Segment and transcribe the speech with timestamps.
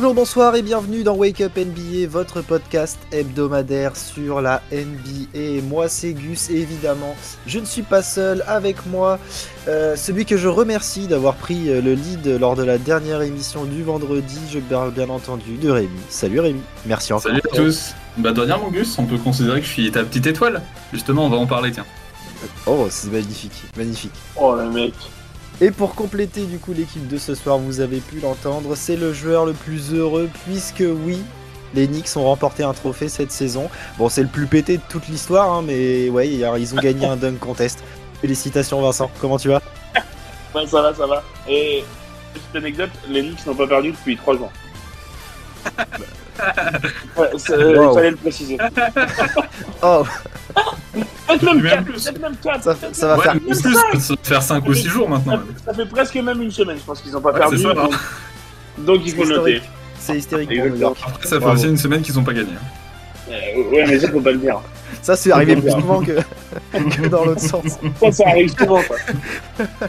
[0.00, 5.60] Bonjour, bonsoir et bienvenue dans Wake Up NBA, votre podcast hebdomadaire sur la NBA.
[5.68, 7.14] Moi c'est Gus et évidemment
[7.46, 9.18] je ne suis pas seul avec moi,
[9.68, 13.66] euh, celui que je remercie d'avoir pris euh, le lead lors de la dernière émission
[13.66, 15.90] du vendredi, je parle bien entendu de Rémi.
[16.08, 17.24] Salut Rémi, merci encore.
[17.24, 17.92] Salut à tous.
[18.16, 20.62] Bah de rien mon Gus, on peut considérer que je suis ta petite étoile.
[20.94, 21.84] Justement on va en parler tiens.
[22.64, 24.14] Oh c'est magnifique, magnifique.
[24.34, 24.94] Oh le mec.
[25.62, 29.12] Et pour compléter du coup l'équipe de ce soir, vous avez pu l'entendre, c'est le
[29.12, 31.18] joueur le plus heureux puisque oui,
[31.74, 33.68] les Knicks ont remporté un trophée cette saison.
[33.98, 37.16] Bon, c'est le plus pété de toute l'histoire, hein, mais ouais, ils ont gagné un
[37.16, 37.82] dunk contest.
[38.22, 39.60] Félicitations Vincent, comment tu vas?
[40.54, 41.22] Ouais, ça va, ça va.
[41.46, 41.84] Et
[42.32, 44.50] petite anecdote, les Knicks n'ont pas perdu depuis 3 jours.
[47.16, 47.28] Ouais,
[47.76, 47.90] Wow.
[47.90, 48.58] il fallait le préciser.
[49.82, 50.04] Oh,
[51.26, 52.04] Peut-être même Même 4, plus.
[52.04, 52.62] peut-être même 4.
[52.64, 55.40] ça, ça va Ouais, faire mais plus, ça va faire 5 ou 6 jours maintenant.
[55.64, 57.56] Ça fait presque même une semaine, je pense qu'ils n'ont pas Ouais, perdu.
[57.58, 57.74] c'est ça, hein.
[57.74, 57.92] donc,
[58.86, 59.32] donc il faut noter.
[59.56, 59.62] historique.
[59.98, 60.88] C'est hystérique pour New Exactement.
[60.88, 60.98] York.
[61.06, 61.56] Après ça fait Bravo.
[61.56, 62.50] aussi une semaine qu'ils ont pas gagné.
[62.52, 63.30] hein.
[63.30, 64.58] Euh, ouais, mais ça, faut pas le dire.
[65.02, 66.12] Ça, c'est arrivé plus souvent que,
[66.96, 67.78] que dans l'autre sens.
[68.00, 68.96] Ça, ça arrive souvent, quoi.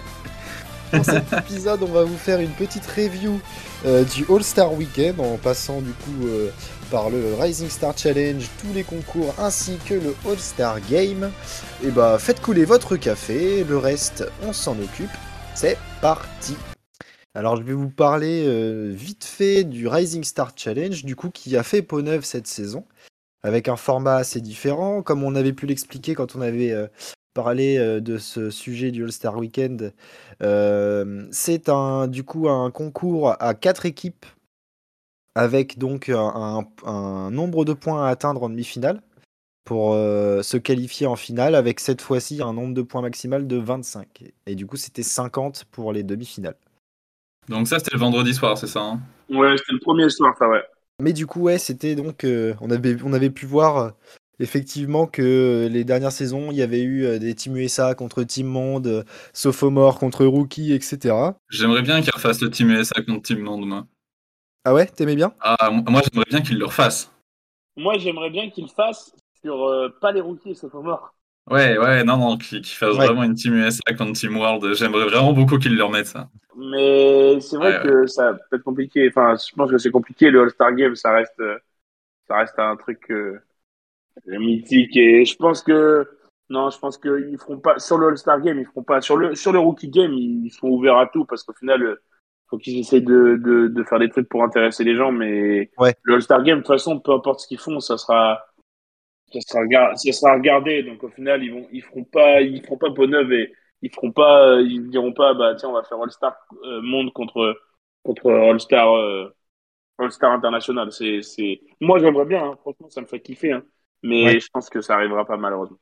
[0.92, 3.40] Dans cet épisode, on va vous faire une petite review
[3.86, 6.50] euh, du All-Star Weekend en passant du coup euh,
[6.90, 11.32] par le Rising Star Challenge, tous les concours ainsi que le All-Star Game.
[11.84, 15.12] Et bah, faites couler votre café, le reste, on s'en occupe.
[15.56, 16.56] C'est parti!
[17.34, 21.56] Alors, je vais vous parler euh, vite fait du Rising Star Challenge, du coup, qui
[21.56, 22.84] a fait peau neuve cette saison,
[23.44, 26.76] avec un format assez différent, comme on avait pu l'expliquer quand on avait
[27.34, 29.94] parlé euh, de ce sujet du All-Star Weekend.
[30.42, 34.26] Euh, c'est un, du coup un concours à quatre équipes,
[35.36, 39.02] avec donc un, un- un nombre de points à atteindre en demi-finale
[39.66, 43.58] pour euh, se qualifier en finale, avec cette fois-ci un nombre de points maximal de
[43.58, 44.26] 25.
[44.48, 46.58] Et du coup, c'était 50 pour les demi-finales.
[47.50, 49.02] Donc ça c'était le vendredi soir, c'est ça hein?
[49.30, 50.62] Ouais, c'était le premier soir, ça, ouais.
[51.02, 52.24] Mais du coup, ouais, c'était donc.
[52.24, 53.90] euh, on, avait, on avait pu voir euh,
[54.42, 58.48] effectivement que les dernières saisons, il y avait eu euh, des Team USA contre Team
[58.48, 59.04] Monde, euh,
[59.34, 61.38] Sophomore contre Rookie, etc.
[61.52, 63.86] J'aimerais bien qu'ils refassent le Team USA contre Team Monde, moi.
[64.66, 65.36] Ah ouais, t'aimais bien?
[65.40, 67.12] Ah, moi j'aimerais bien qu'ils le refassent.
[67.76, 71.14] Moi, j'aimerais bien qu'ils fassent sur euh, pas les rookies, pas mort.
[71.50, 73.08] Ouais, ouais, non, non, qu'ils qu'ils fassent Ouais.
[73.08, 74.74] vraiment une Team USA contre Team World.
[74.76, 76.30] J'aimerais vraiment beaucoup qu'ils le remettent, ça.
[76.56, 79.08] Mais c'est vrai Ouais, que ça peut être compliqué.
[79.10, 80.30] Enfin, je pense que c'est compliqué.
[80.30, 81.58] Le All-Star Game, ça reste, euh,
[82.28, 83.40] ça reste un truc euh,
[84.26, 84.96] mythique.
[84.98, 86.08] Et je pense que,
[86.50, 89.36] non, je pense qu'ils feront pas, sur le All-Star Game, ils feront pas, sur le,
[89.36, 92.02] sur le Rookie Game, ils sont ouverts à tout parce qu'au final, euh,
[92.50, 95.12] faut qu'ils essayent de, de, de faire des trucs pour intéresser les gens.
[95.12, 95.96] Mais Ouais.
[96.04, 98.44] le All-Star Game, de toute façon, peu importe ce qu'ils font, ça sera,
[99.32, 100.84] ça sera, ça sera regardé.
[100.84, 103.90] Donc au final, ils vont, ils feront pas, ils feront pas peau neuve et ils
[103.94, 106.36] feront pas, euh, ils diront pas, bah tiens, on va faire All-Star
[106.66, 107.56] euh, monde contre
[108.04, 109.34] contre All-Star euh,
[110.00, 110.92] All-Star international.
[110.92, 112.44] C'est, c'est, moi j'aimerais bien.
[112.44, 112.58] hein.
[112.62, 113.54] Franchement, ça me fait kiffer.
[113.54, 113.64] hein.
[114.04, 114.40] Mais Ouais.
[114.40, 115.78] je pense que ça arrivera pas malheureusement.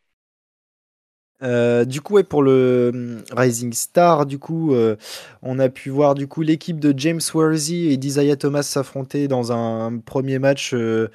[1.41, 4.97] Euh, du coup, ouais, pour le hum, Rising Star, du coup, euh,
[5.41, 9.51] on a pu voir du coup l'équipe de James Worthy et d'Isaiah Thomas s'affronter dans
[9.53, 11.09] un premier match, euh,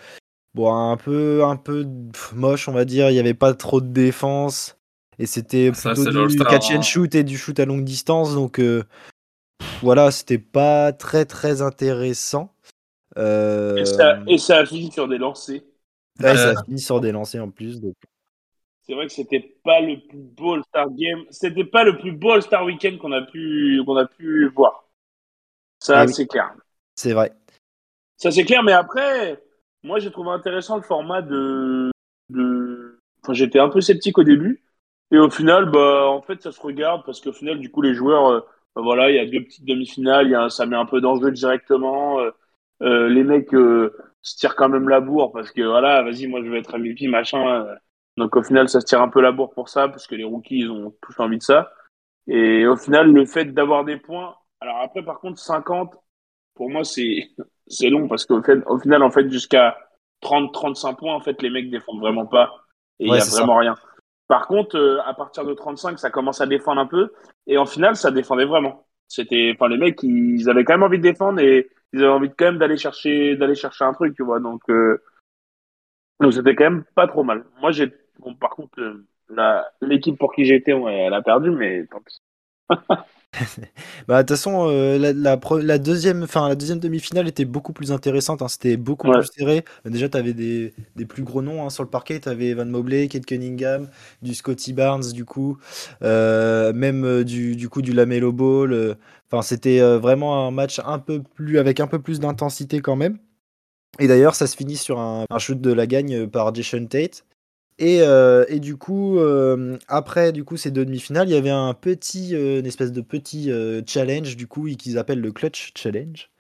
[0.55, 3.11] bon, un peu, un peu pff, moche, on va dire.
[3.11, 4.79] Il n'y avait pas trop de défense
[5.19, 6.83] et c'était plutôt du catch and hein.
[6.83, 8.35] shoot et du shoot à longue distance.
[8.35, 8.85] Donc euh,
[9.59, 12.55] pff, voilà, c'était pas très très intéressant.
[13.19, 15.63] Euh, Et, ça, et ça a fini sur des lancers.
[16.21, 16.55] Ouais, ça Euh.
[16.57, 17.81] a fini sur des lancers en plus.
[17.81, 17.95] donc.
[18.87, 21.25] C'est vrai que c'était pas le plus beau All-Star Game.
[21.31, 24.85] C'était pas le plus beau All-Star Weekend qu'on a pu qu'on a pu voir.
[25.81, 26.13] Ça, oui.
[26.13, 26.55] c'est clair.
[26.95, 27.33] C'est vrai.
[28.19, 28.63] Ça, c'est clair.
[28.63, 29.43] Mais après,
[29.83, 31.91] moi, j'ai trouvé intéressant le format de.
[32.31, 33.01] de...
[33.23, 34.63] Enfin, j'étais un peu sceptique au début.
[35.11, 37.95] Et au final, bah, en fait, ça se regarde parce qu'au final, du coup, les
[37.95, 38.41] joueurs, euh,
[38.75, 42.21] bah, voilà, il y a deux petites demi-finales, ça met un peu d'enjeu directement.
[42.21, 42.31] euh,
[42.83, 46.41] euh, les mecs euh, se tirent quand même la bourre parce que voilà, vas-y, moi,
[46.45, 47.65] je vais être MVP, machin.
[47.67, 47.75] euh.
[48.17, 50.25] Donc, au final, ça se tire un peu la bourre pour ça parce que les
[50.25, 51.73] rookies, ils ont tous envie de ça.
[52.29, 54.37] Et au final, le fait d'avoir des points.
[54.61, 55.95] Alors, après, par contre, 50,
[56.55, 57.31] pour moi, c'est
[57.69, 59.77] c'est long parce qu'au fait, au final, en fait, jusqu'à
[60.21, 62.53] 30-35 points, en fait, les mecs défendent vraiment pas.
[63.01, 63.27] Et il Ouais, y a ça.
[63.27, 63.77] vraiment rien.
[64.29, 67.13] Par contre, euh, à partir de 35, ça commence à défendre un peu.
[67.47, 68.87] Et en finale, ça défendait vraiment.
[69.09, 72.29] C'était, enfin, les mecs, ils avaient quand même envie de défendre et ils avaient envie
[72.29, 74.41] de, quand même d'aller chercher, d'aller chercher un truc, tu vois.
[74.41, 75.01] Donc, euh,
[76.21, 77.45] donc c'était quand même pas trop mal.
[77.61, 81.87] Moi, j'ai, bon, par contre, euh, l'équipe pour qui j'étais, ouais, elle a perdu, mais
[81.87, 82.21] tant pis.
[84.09, 87.73] Bah, de toute façon, euh, la, la pre- la deuxième, la deuxième demi-finale était beaucoup
[87.73, 88.43] plus intéressante.
[88.43, 89.19] hein, C'était beaucoup Ouais.
[89.19, 89.65] plus serré.
[89.85, 92.21] Déjà, tu avais des, des plus gros noms hein, sur le parquet.
[92.21, 93.89] Tu avais Evan Mobley, Kate Cunningham,
[94.23, 95.59] du Scotty Barnes, du coup,
[96.03, 98.73] euh, même euh, du, du coup du Lamelo Ball.
[98.73, 98.95] euh.
[99.31, 102.97] Enfin, c'était euh, vraiment un match un peu plus avec un peu plus d'intensité quand
[102.97, 103.19] même.
[104.01, 107.25] Et d'ailleurs, ça se finit sur un, un shoot de la gagne par Jason Tate.
[107.79, 111.51] Et, euh, et du coup, euh, après du coup, ces deux demi-finales, il y avait
[111.51, 113.51] un petit, euh, une espèce de petit
[113.87, 116.31] challenge, du coup, qu'ils appellent le Clutch Challenge.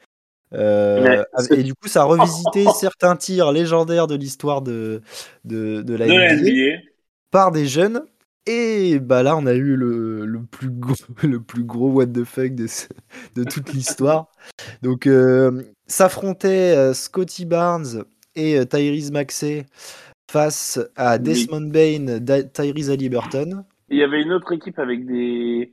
[1.03, 1.25] Ouais,
[1.59, 5.03] et du coup, ça a revisité certains tirs légendaires de l'histoire de,
[5.45, 6.81] de, de la de la NBA
[7.31, 8.03] par des jeunes.
[8.47, 12.25] Et bah là, on a eu le, le plus gros, le plus gros what the
[12.25, 12.87] fuck de, ce-
[13.35, 14.29] de toute l'histoire.
[14.83, 15.09] Donc,
[15.89, 18.05] s'affrontaient Scotty Barnes
[18.37, 19.67] et Tyrese Maxey
[20.35, 21.19] face à.
[21.19, 22.19] Desmond Bain,
[22.53, 23.65] Tyrese Halliburton.
[23.89, 25.73] Il y avait une autre équipe avec des.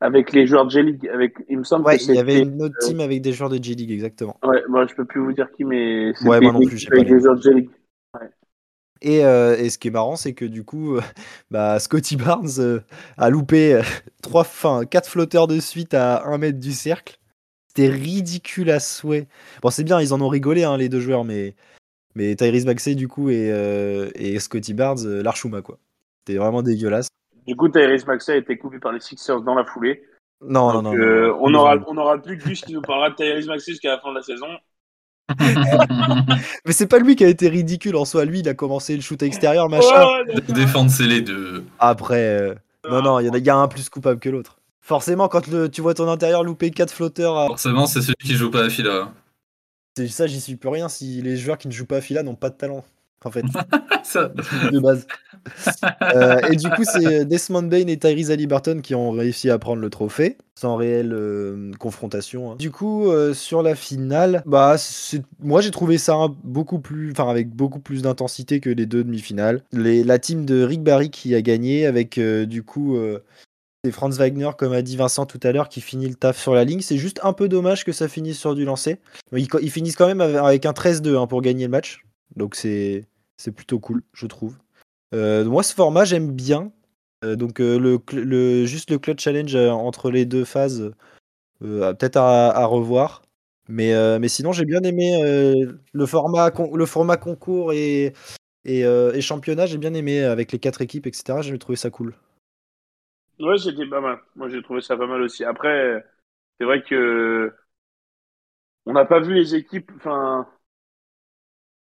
[0.00, 1.08] Avec les joueurs de G-League.
[1.14, 1.34] Avec...
[1.48, 3.62] Il me semble Ouais, que il y avait une autre team avec des joueurs de
[3.62, 4.36] G-League, exactement.
[4.42, 7.06] Ouais, moi je peux plus vous dire qui, mais c'était Ouais, moi non plus, avec
[7.06, 7.70] des joueurs de G-League.
[9.00, 11.00] Et, euh, et ce qui est marrant, c'est que du coup, euh,
[11.50, 12.80] bah, Scotty Barnes euh,
[13.16, 13.82] a loupé euh,
[14.22, 17.18] trois, enfin, quatre flotteurs de suite à un mètre du cercle.
[17.68, 19.28] C'était ridicule à souhait.
[19.62, 21.54] Bon, c'est bien, ils en ont rigolé, hein, les deux joueurs, mais,
[22.14, 25.78] mais Tyrese Maxey, du coup, et, euh, et Scotty Barnes, euh, l'archouma, quoi.
[26.24, 27.08] C'était vraiment dégueulasse.
[27.46, 30.02] Du coup, Tyrese Maxey a été coupé par les Sixers dans la foulée.
[30.44, 30.98] Non, Donc, non, non.
[30.98, 31.38] euh, non.
[31.40, 34.00] on aura, on aura plus que Gus qui nous parlera de Tyrese Maxey jusqu'à la
[34.00, 34.46] fin de la saison.
[36.66, 38.24] Mais c'est pas lui qui a été ridicule en soi.
[38.24, 39.86] Lui, il a commencé le shoot extérieur, machin.
[39.88, 40.54] Ouais, ouais, d'accord.
[40.54, 41.64] Défendre, c'est les deux.
[41.78, 42.54] Après, euh,
[42.90, 44.58] non, non, il y en a, il y a un plus coupable que l'autre.
[44.80, 48.34] Forcément, quand le, tu vois ton intérieur louper quatre flotteurs à, Forcément, c'est celui qui
[48.34, 49.12] joue pas à fila.
[49.96, 52.22] C'est ça, j'y suis plus rien si les joueurs qui ne jouent pas à Fila
[52.22, 52.84] n'ont pas de talent.
[53.24, 53.44] En fait,
[54.02, 54.32] Ça.
[54.72, 55.06] de base.
[56.14, 59.80] Euh, et du coup, c'est Desmond Bain et Tyrese Halliburton qui ont réussi à prendre
[59.80, 62.50] le trophée, sans réelle euh, confrontation.
[62.52, 62.56] hein.
[62.58, 64.74] Du coup, euh, sur la finale, bah,
[65.38, 69.04] moi j'ai trouvé ça un- beaucoup plus, enfin avec beaucoup plus d'intensité que les deux
[69.04, 69.62] demi-finales.
[69.72, 72.98] Les- La team de Rick Barry qui a gagné avec du coup.
[73.84, 76.54] C'est Franz Wagner, comme a dit Vincent tout à l'heure, qui finit le taf sur
[76.54, 76.80] la ligne.
[76.80, 78.98] C'est juste un peu dommage que ça finisse sur du lancer.
[79.32, 82.04] Ils, finissent quand même avec- un 13-2 hein, pour gagner le match.
[82.36, 83.06] Donc c'est
[83.56, 84.56] plutôt cool, je trouve.
[85.14, 86.72] Euh, moi, ce format, j'aime bien.
[87.24, 90.92] Euh, donc euh, le, juste le clutch challenge entre les deux phases,
[91.60, 93.22] peut-être à, revoir.
[93.68, 95.20] Mais, sinon, j'ai bien aimé
[95.92, 98.12] le, format concours et,
[98.64, 99.66] et championnat.
[99.66, 101.38] J'ai bien aimé avec les quatre équipes, etc.
[101.42, 102.14] J'ai trouvé ça cool.
[103.40, 104.18] Ouais, c'était pas mal.
[104.36, 105.44] Moi, j'ai trouvé ça pas mal aussi.
[105.44, 106.04] Après,
[106.58, 107.52] c'est vrai que
[108.86, 109.90] on n'a pas vu les équipes.
[109.96, 110.46] Enfin,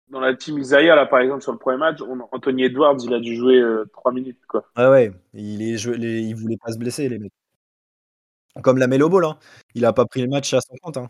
[0.09, 3.13] dans la team Isaiah, là, par exemple, sur le premier match, on- Anthony Edwards, il
[3.15, 4.63] a dû jouer euh, 3 minutes, quoi.
[4.75, 7.31] Ah ouais, il, est, joué- les, il voulait pas se blesser, les mecs.
[8.63, 9.37] Comme la Melo Ball, hein.
[9.75, 10.97] il a pas pris le match à son compte.
[10.97, 11.09] hein.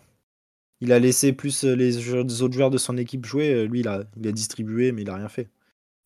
[0.82, 3.54] Il a laissé plus euh, les, autres joueurs de son équipe jouer.
[3.54, 5.50] Euh, Lui, il a, il a distribué, mais il a rien fait.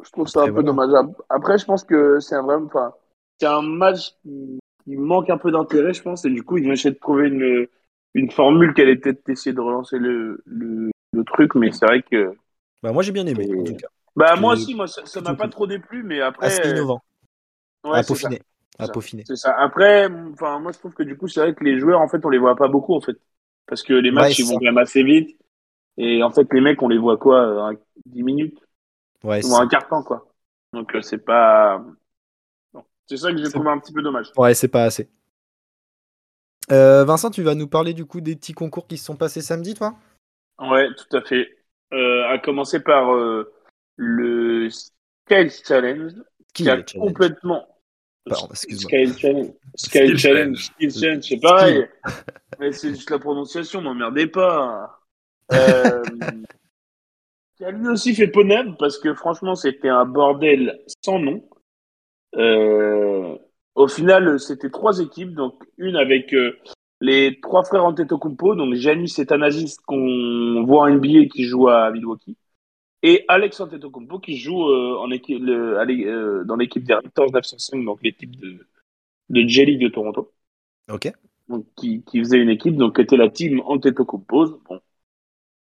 [0.04, 0.68] Je trouve ça un peu voilà.
[0.68, 1.14] dommageable.
[1.30, 2.94] Après, je pense que c'est un vrai, enfin,
[3.40, 6.66] c'est un match qui, qui manque un peu d'intérêt, je pense, et du coup, ils
[6.66, 7.68] vont essayer de trouver une,
[8.14, 12.02] une formule qui allait peut-être essayer de relancer le, le, le truc, mais c'est vrai
[12.04, 12.36] que,
[12.82, 13.88] Bah, moi, j'ai bien aimé, en tout cas.
[14.16, 17.02] bah, moi aussi, moi, ça, m'a pas trop déplu, mais après, Assez innovant,
[17.84, 18.30] ouais, à c'est ça.
[18.30, 18.42] peaufiner.
[18.78, 18.94] À ça.
[18.94, 19.28] peaufiner.
[19.28, 19.56] C'est ça.
[19.60, 22.26] Après, enfin, moi, je trouve que du coup, c'est vrai que les joueurs, en fait,
[22.26, 23.18] on les voit pas beaucoup, en fait.
[23.68, 25.38] Parce que les matchs, ils vont quand même assez vite.
[25.98, 27.76] Et en fait, les mecs, on les voit quoi, euh,
[28.08, 28.60] 10 minutes?
[29.24, 30.28] Ouais, ou un quart temps, quoi.
[30.74, 31.84] Donc, euh, c'est pas.
[33.08, 34.32] C'est ça que j'ai trouvé un petit peu dommage.
[34.38, 35.10] ouais, c'est pas assez.
[36.72, 39.42] Euh, Vincent, tu vas nous parler du coup des petits concours qui se sont passés
[39.42, 39.96] samedi, toi?
[40.60, 41.48] Ouais, tout à fait.
[41.94, 43.54] Euh, à commencer par euh,
[43.98, 46.14] le Scale Challenge,
[46.54, 47.08] Qui qui a challenge?
[47.08, 47.68] complètement.
[48.28, 48.50] Pardon.
[48.54, 49.52] Scale Challenge.
[49.76, 50.58] Scale Challenge.
[50.58, 51.88] Skill Challenge, c'est pareil.
[52.60, 54.92] Mais c'est juste la prononciation, m'emmerdez pas.
[55.54, 56.02] Euh,
[57.56, 61.48] qui a lui aussi fait neuve parce que franchement, c'était un bordel sans nom.
[62.36, 63.38] Euh,
[63.76, 66.58] au final, c'était trois équipes, donc une avec euh,
[67.02, 71.68] les trois frères Antetokounmpo, donc Janis et Thanasis qu'on voit en NBA et qui joue
[71.68, 72.38] à Milwaukee,
[73.04, 76.06] et Alex Antetokounmpo qui joue euh, en équipe, le- à l'é-
[76.46, 78.66] dans l'équipe des Raptors 905, donc l'équipe de,
[79.30, 80.32] de J-League de Toronto
[80.90, 81.12] Ok.
[81.48, 84.62] donc, qui, qui faisait une équipe, donc qui était la team Antetokounmpo.
[84.70, 84.80] Bon,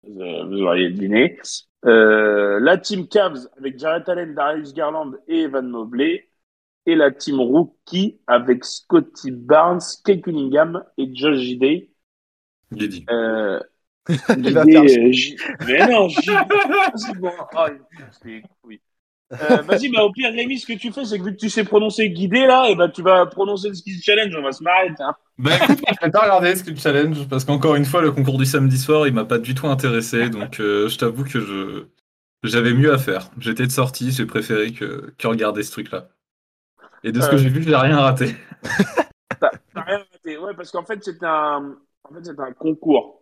[0.03, 1.37] vous, auriez deviné.
[1.83, 6.29] La team Cavs avec Jarrett Allen, Darius Garland et Evan Mobley.
[6.87, 11.91] Et la team Rookie avec Scotty Barnes, Kate Cunningham et Josh Gidey.
[13.09, 13.59] Euh,
[14.09, 15.11] Gidey, euh,
[15.67, 16.33] Mais non, Gidey.
[17.19, 17.31] bon.
[17.53, 17.69] Ah,
[18.61, 18.81] couilles.
[19.33, 21.49] Euh, Vas-y, bah, au pire, Rémi, ce que tu fais, c'est que vu que tu
[21.49, 24.63] sais prononcer guidé là, et bah, tu vas prononcer le skill challenge, on va se
[24.63, 24.89] marrer.
[24.99, 25.15] hein.
[25.37, 28.45] Bah écoute, je vais pas regarder Skill Challenge parce qu'encore une fois, le concours du
[28.45, 30.29] samedi soir, il m'a pas du tout intéressé.
[30.29, 31.85] Donc euh, je t'avoue que je
[32.43, 33.31] j'avais mieux à faire.
[33.39, 36.09] J'étais de sortie, j'ai préféré que, que regarder ce truc-là.
[37.07, 37.37] Et de ce que Euh.
[37.37, 38.35] j'ai vu, j'ai rien raté.
[39.39, 40.37] T'as rien raté.
[40.37, 43.21] Ouais, parce qu'en fait, c'était un, en fait, c'était un concours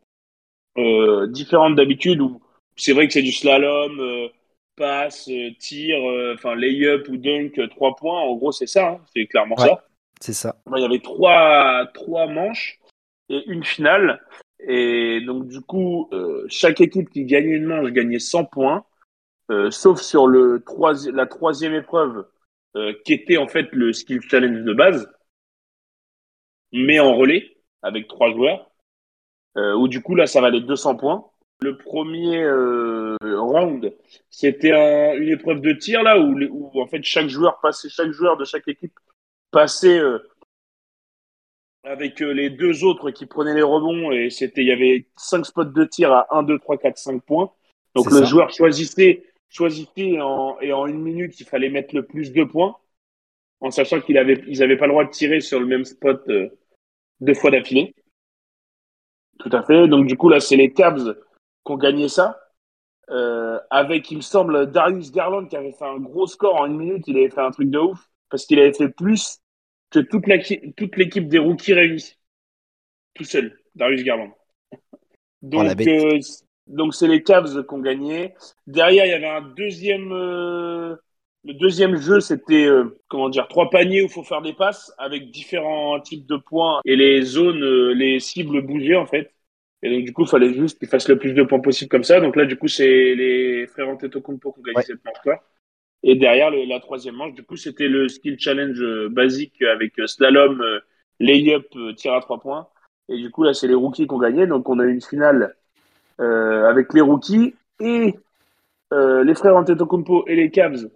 [0.78, 2.42] euh, différent d'habitude où
[2.76, 4.28] c'est vrai que c'est du slalom, euh,
[4.76, 8.20] passe, euh, tir, euh, enfin lay-up ou dunk, euh, trois points.
[8.22, 8.88] En gros, c'est ça.
[8.90, 9.00] hein.
[9.16, 9.68] c'est clairement Ouais.
[9.68, 9.84] ça.
[10.20, 10.56] C'est ça.
[10.76, 12.80] Il y avait trois, trois manches
[13.30, 14.22] et une finale.
[14.68, 18.84] Et donc, du coup, euh, chaque équipe qui gagnait une manche gagnait 100 points,
[19.52, 22.26] euh, sauf sur le troisi- la troisième épreuve,
[22.76, 25.10] euh, qui était en fait le skill challenge de base,
[26.72, 28.72] mais en relais, avec trois joueurs,
[29.58, 31.26] euh, où du coup, là, ça valait 200 points.
[31.62, 33.96] Le premier euh, round,
[34.30, 38.36] c'était un- une épreuve de tir, là, où, en fait chaque joueur passait, chaque joueur
[38.38, 38.94] de chaque équipe
[39.52, 40.20] passait euh,
[41.84, 45.66] avec les deux autres qui prenaient les rebonds et c'était il y avait cinq spots
[45.66, 47.52] de tir à 1 2 3 4 5 points.
[47.94, 48.26] Donc le ça.
[48.26, 49.24] joueur choisissait
[49.56, 52.76] choisissait en, et en une minute, il fallait mettre le plus de points
[53.62, 56.24] en sachant qu'ils avaient ils avaient pas le droit de tirer sur le même spot
[56.30, 56.50] euh,
[57.22, 57.94] deux fois d'affilée.
[59.40, 59.88] Tout à fait.
[59.88, 61.14] Donc du coup là, c'est les Cavs
[61.66, 62.40] qui ont gagné ça.
[63.12, 66.78] Euh, avec, il me semble, Darius Garland qui avait fait un gros score en une
[66.78, 67.04] minute.
[67.08, 69.40] Il avait fait un truc de ouf parce qu'il avait fait plus
[69.92, 70.40] que toute la-
[70.76, 72.18] toute l'équipe des rookies réunis.
[73.14, 74.32] Tout seul, Darius Garland.
[75.42, 75.88] Donc, Oh, la bête.
[75.88, 76.20] euh,
[76.68, 78.34] donc c'est les Cavs qui ont gagné.
[78.68, 80.12] Derrière, il y avait un deuxième.
[80.12, 80.96] euh,
[81.44, 84.92] le deuxième jeu, c'était euh, comment dire trois paniers où il faut faire des passes
[84.98, 89.32] avec différents types de points et les zones, euh, les cibles bougeaient en fait.
[89.84, 92.04] Et donc du coup, il fallait juste qu'ils fassent le plus de points possible comme
[92.04, 92.20] ça.
[92.20, 94.84] Donc là, du coup, c'est les frères Antetokounmpo qui ont gagné Ouais.
[94.84, 95.44] cette manche-là.
[96.04, 99.98] Et derrière, le- la troisième manche, du coup, c'était le skill challenge euh, basique avec
[100.00, 100.80] euh, slalom, euh,
[101.20, 101.68] layup,
[101.98, 102.68] tir à trois points.
[103.10, 104.48] Et du coup, là, c'est les rookies qui ont gagné.
[104.48, 105.56] Donc, on a eu une finale
[106.20, 108.16] avec les rookies et
[108.94, 110.90] euh, les frères Antetokounmpo et les Cavs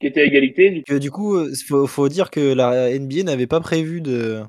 [0.00, 0.70] qui étaient à égalité.
[0.70, 4.00] Du coup, Que, du coup, il faut, faut dire que la NBA n'avait pas prévu
[4.00, 4.42] de.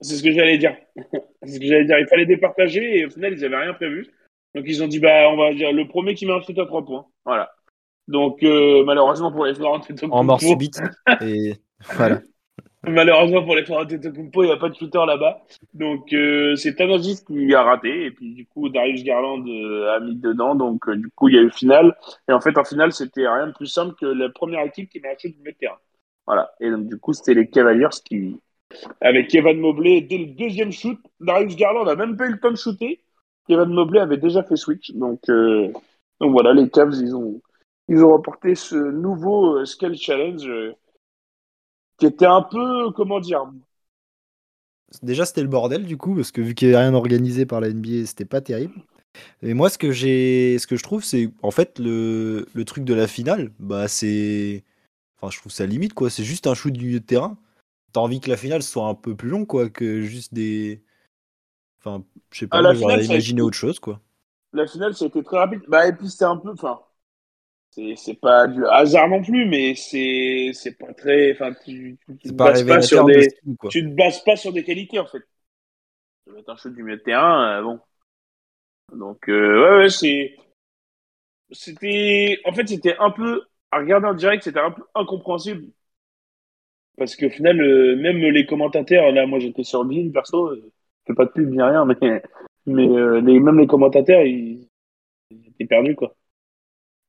[0.00, 0.76] C'est ce que j'allais dire.
[1.42, 1.98] c'est ce que j'allais dire.
[1.98, 4.06] Il fallait départager et au final, ils n'avaient rien prévu.
[4.54, 6.66] Donc, ils ont dit, bah, on va dire le premier qui met un shoot à
[6.66, 7.06] trois points.
[7.24, 7.50] Voilà.
[8.06, 10.16] Donc, euh, malheureusement pour les frères Antetokounmpo.
[10.16, 10.80] En mort subite.
[11.22, 11.54] Et
[11.94, 12.20] voilà.
[12.84, 15.42] Malheureusement pour les frères Antetokounmpo, il n'y a pas de shooter là-bas.
[15.74, 20.00] Donc euh, c'est Tanagis qui a raté et puis du coup Darius Garland euh, a
[20.00, 20.54] mis dedans.
[20.54, 21.96] Donc euh, du coup il y a eu finale
[22.28, 25.00] et en fait en finale c'était rien de plus simple que la première équipe qui
[25.00, 25.78] shoot du de terrain.
[26.26, 28.36] Voilà et donc du coup c'était les Cavaliers qui
[29.00, 32.50] avec Kevin Mobley dès le deuxième shoot, Darius Garland a même pas eu le temps
[32.52, 33.00] de shooter.
[33.48, 35.72] Kevin Mobley avait déjà fait switch donc euh,
[36.20, 37.40] donc voilà les Cavs ils ont
[37.88, 40.48] ils ont remporté ce nouveau Scale Challenge
[41.98, 43.44] qui était un peu comment dire
[45.02, 47.60] Déjà, c'était le bordel, du coup, parce que vu qu'il n'y avait rien organisé par
[47.60, 48.74] la NBA, c'était pas terrible.
[49.42, 52.84] Et moi, ce que j'ai, ce que je trouve, c'est en fait le, le truc
[52.84, 54.64] de la finale, bah c'est,
[55.16, 56.10] enfin, je trouve ça limite quoi.
[56.10, 57.38] C'est juste un shoot du milieu de terrain.
[57.92, 60.82] T'as envie que la finale soit un peu plus longue quoi, que juste des,
[61.80, 64.00] enfin, je sais pas, Ah, moi, j'aurais imaginé autre chose quoi.
[64.52, 65.62] la finale, ça a été très rapide.
[65.68, 66.80] Bah, et puis, c'était un peu, enfin,
[67.70, 72.64] c'est, pas du hasard non plus, mais c'est, pas très, enfin, tu, tu, te bases
[72.64, 73.28] pas sur de des,
[73.70, 75.22] tu te bases pas sur des qualités, en fait.
[76.24, 77.80] Tu vas mettre un shoot du milieu de terrain, euh, bon.
[78.92, 80.36] Donc, euh, ouais, ouais, c'est,
[81.50, 85.66] c'était, en fait, c'était un peu, à regarder en direct, c'était un peu incompréhensible.
[86.96, 90.60] Parce qu'au final, euh, même les commentateurs, là, moi, j'étais sur Bean, perso, je
[91.06, 92.22] fais pas de pub ni rien, mais,
[92.66, 92.86] mais,
[93.20, 94.68] les, même les commentateurs, ils,
[95.30, 96.17] ils étaient perdus, quoi.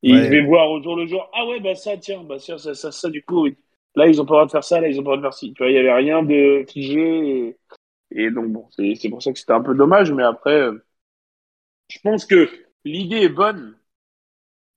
[0.03, 0.19] Et Ouais.
[0.19, 2.73] Ils devaient voir au jour le jour, ah ouais, bah ça, tiens, bah ça, ça,
[2.73, 3.47] ça, ça, du coup.
[3.95, 5.29] Là, ils ont pas le droit de faire ça, là, ils ont pas le droit
[5.29, 5.53] de faire ci.
[5.53, 7.57] Tu vois, il y avait rien de figé.
[8.11, 10.85] Et, et donc, bon, c'est pour ça que c'était un peu dommage, mais après, euh,
[11.89, 12.49] je pense que
[12.85, 13.75] l'idée est bonne.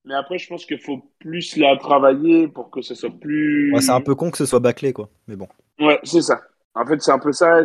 [0.05, 3.73] Mais après, je pense qu'il faut plus la travailler pour que ça soit plus.
[3.73, 5.47] Ouais, c'est un peu con que ce soit bâclé quoi, mais bon.
[5.79, 6.41] Ouais, c'est ça.
[6.75, 7.65] En fait, c'est un peu ça.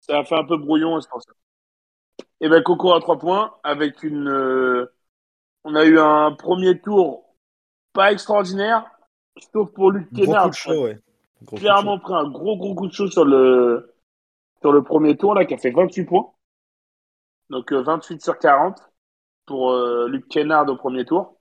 [0.00, 1.32] Ça a fait un peu brouillon, c'est pour ça.
[2.40, 4.28] Et ben, Coco à trois points avec une.
[4.28, 4.86] euh,
[5.64, 7.24] on a eu un premier tour
[7.92, 8.84] pas extraordinaire,
[9.52, 10.44] sauf pour Luc Gros Kennard.
[10.44, 10.98] coup de chaud ouais.
[11.42, 13.94] Gros coup de clairement pris un gros gros coup de chaud sur le
[14.60, 16.30] sur le premier tour là qui a fait 28 points.
[17.50, 18.78] Donc euh, 28 sur 40
[19.46, 21.36] pour euh, Luc Kennard au premier tour.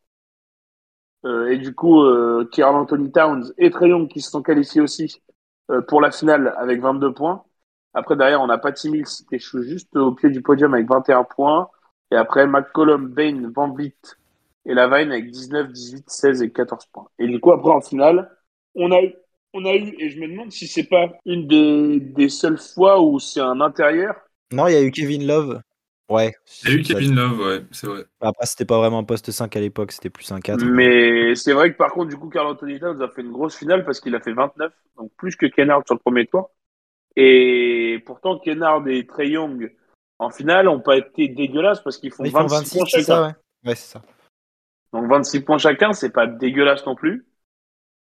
[1.25, 4.81] Euh, et du coup, euh, Kieran Anthony Towns et Trey Young qui se sont qualifiés
[4.81, 5.21] aussi
[5.69, 7.43] euh, pour la finale avec 22 points.
[7.93, 11.23] Après, derrière, on a Patty Mills qui échoue juste au pied du podium avec 21
[11.25, 11.69] points.
[12.11, 13.95] Et après, McCollum, Bain, Van Vliet
[14.65, 17.07] et Lavine avec 19, 18, 16 et 14 points.
[17.19, 18.29] Et du coup, après, en finale,
[18.75, 19.13] on a eu
[19.53, 23.01] on a eu, et je me demande si c'est pas une des, des seules fois
[23.01, 24.15] où c'est un intérieur.
[24.51, 25.61] Non, il y a eu Kevin Love.
[26.09, 26.33] Ouais.
[26.63, 28.03] Il y a eu Kevin Love, ouais, c'est vrai.
[28.19, 30.63] Après, c'était pas vraiment un poste 5 à l'époque, c'était plus un 4.
[30.65, 33.55] Mais c'est vrai que par contre, du coup, Carl Anthony Towns a fait une grosse
[33.55, 36.51] finale parce qu'il a fait 29, donc plus que Kennard sur le premier tour.
[37.15, 39.71] Et pourtant, Kennard et Trey Young
[40.19, 43.03] en finale n'ont pas été dégueulasses parce qu'ils font, Ils font 26 26, points chacun.
[43.03, 43.33] ça, ouais.
[43.65, 44.01] Ouais, c'est ça.
[44.93, 47.25] Donc 26 points chacun, c'est pas dégueulasse non plus.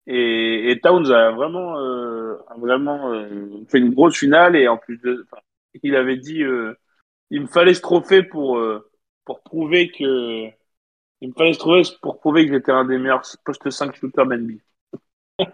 [0.07, 4.77] Et, et Towns a vraiment, euh, a vraiment euh, fait une grosse finale et en
[4.77, 5.43] plus de, enfin,
[5.83, 6.75] il avait dit, euh,
[7.31, 8.89] il me fallait ce trophée pour euh,
[9.25, 10.47] pour prouver que,
[11.21, 14.27] il me fallait ce trophée pour prouver que j'étais un des meilleurs post 5 shooters
[14.27, 14.63] NBA.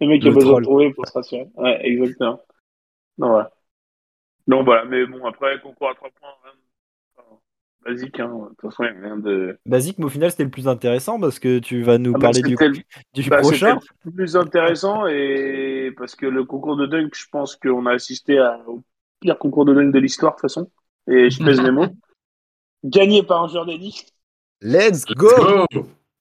[0.00, 1.48] Le mec a besoin de trouver pour se rassurer.
[1.56, 2.40] Ouais, exactement.
[3.18, 3.50] Non, voilà.
[4.46, 6.28] Donc voilà, mais bon, après, concours à 3 points,
[7.16, 7.24] enfin,
[7.84, 8.28] basique, hein.
[8.28, 9.58] De toute façon, il n'y a rien de.
[9.66, 12.42] Basique, mais au final, c'était le plus intéressant parce que tu vas nous Ah parler
[12.42, 12.72] du, le-
[13.22, 13.78] du Bah, prochain.
[14.04, 18.38] Le plus intéressant et parce que le concours de dunk, je pense qu'on a assisté
[18.38, 18.82] à- au
[19.20, 20.70] pire concours de dunk de l'histoire de toute façon.
[21.08, 21.86] Et je pèse mes mots.
[22.84, 24.06] Gagné par un joueur des Knicks.
[24.60, 25.66] Let's go Go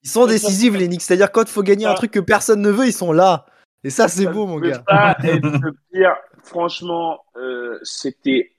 [0.04, 1.02] Ils sont décisifs, les Knicks.
[1.02, 3.46] C'est-à-dire, quand il faut gagner un truc que personne ne veut, ils sont là.
[3.84, 4.80] Et ça, c'est beau, mon gars.
[4.86, 6.16] pas être le pire.
[6.44, 8.52] Franchement, euh, c'était.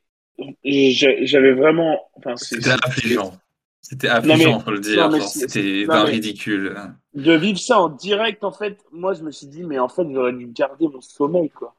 [0.64, 2.00] j'a- J'avais vraiment.
[2.14, 3.32] Enfin, C'était affligeant.
[3.80, 5.10] C'était mais- affligeant, faut le dire.
[5.22, 6.76] C'était ridicule.
[7.14, 10.06] de vivre ça en direct, en fait, moi, je me suis dit, mais en fait,
[10.10, 11.74] j'aurais dû garder mon sommeil, quoi.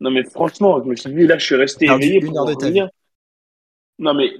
[0.00, 2.88] Non, mais franchement, je me suis dit, là, je suis resté éveillé une pour revenir.
[3.98, 4.32] Non, mais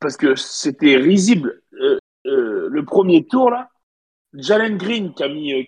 [0.00, 1.62] parce que c'était risible.
[1.74, 3.68] Euh, euh, le premier tour, là,
[4.34, 5.64] Jalen Green, qui a mis euh,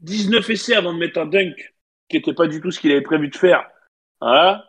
[0.00, 1.74] 19 essais avant de mettre un dunk,
[2.10, 3.66] qui n'était pas du tout ce qu'il avait prévu de faire.
[4.20, 4.66] Voilà.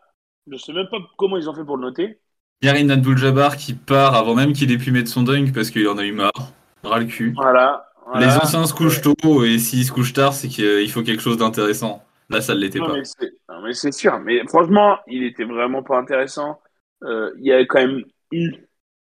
[0.50, 2.19] Je sais même pas comment ils ont fait pour le noter.
[2.62, 5.98] Yarin Abdul-Jabbar qui part avant même qu'il ait pu mettre son dunk parce qu'il en
[5.98, 6.53] a eu marre.
[6.83, 7.33] Ras le cul.
[7.36, 7.91] Voilà.
[8.05, 8.27] voilà.
[8.27, 11.38] Les anciens se couchent tôt et s'ils se couchent tard, c'est qu'il faut quelque chose
[11.38, 12.04] d'intéressant.
[12.30, 12.93] Là, ça ne l'était pas.
[12.93, 14.17] mais c'est- non, mais c'est sûr.
[14.19, 16.62] Mais franchement, il était vraiment pas intéressant.
[17.04, 18.54] Euh, il y avait quand même eu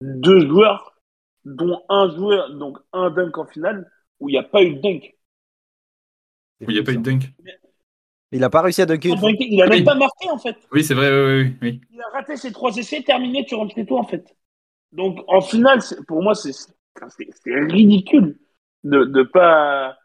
[0.01, 0.95] deux joueurs,
[1.45, 4.81] dont un joueur, donc un dunk en finale, où il n'y a pas eu de
[4.81, 5.15] dunk.
[6.61, 7.23] Il n'y a pas eu de dunk.
[8.33, 9.09] Il a pas réussi à dunker.
[9.09, 9.65] Il une fois.
[9.65, 10.57] a même pas marqué, en fait.
[10.73, 11.81] Oui, c'est vrai, oui, oui, oui.
[11.93, 14.25] Il a raté ses trois essais, terminé, tu rentres chez toi, en fait.
[14.93, 16.53] Donc, en finale, c'est- pour moi, c'est
[17.47, 18.39] ridicule
[18.85, 19.97] de ne pas.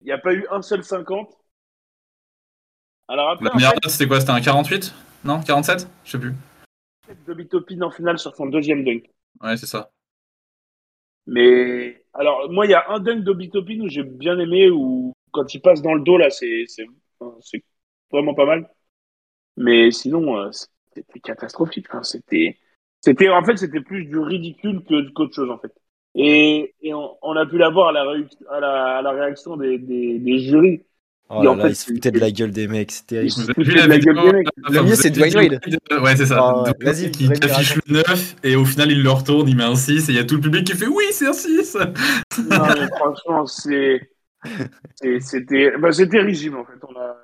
[0.00, 1.30] Il n'y a pas eu un seul 50.
[3.08, 4.20] Alors après, La en meilleure fait, note, c'était quoi?
[4.20, 4.94] C'était un 48
[5.24, 6.34] Non 47 Je sais plus.
[7.26, 9.10] Dobby Topin en finale sur son deuxième dunk.
[9.42, 9.90] Ouais, c'est ça.
[11.26, 15.12] Mais alors, moi, il y a un dunk d'Obi Topin où j'ai bien aimé, où
[15.38, 16.66] quand il passe dans le dos, là, c'est
[18.10, 18.68] vraiment pas mal.
[19.56, 20.50] Mais sinon, euh,
[20.94, 21.86] c'était catastrophique.
[21.90, 22.58] Enfin, c'était,
[23.00, 25.72] c'était, en fait, c'était plus du ridicule que qu'autre chose, en fait.
[26.14, 28.02] Et, et on, on a pu l'avoir à la,
[28.50, 30.84] à la, à la réaction des, des, des jurys.
[31.30, 33.26] Oh là en là, fait, il se foutait de la gueule des mecs, c'est terrible.
[33.26, 34.48] Ils se de la gueule des mecs.
[34.70, 35.58] Le mieux, c'est Dwayne vidéo
[36.02, 36.38] Ouais, c'est ça.
[36.38, 39.64] Ah ouais, vas-y, qui affiche le 9 et au final il le retourne, il met
[39.64, 41.76] un 6 et il y a tout le public qui fait oui, c'est un 6
[42.36, 44.10] Non, mais franchement, c'est-
[45.20, 46.78] c'était, bah, c'était risible, en fait.
[46.88, 47.16] On a,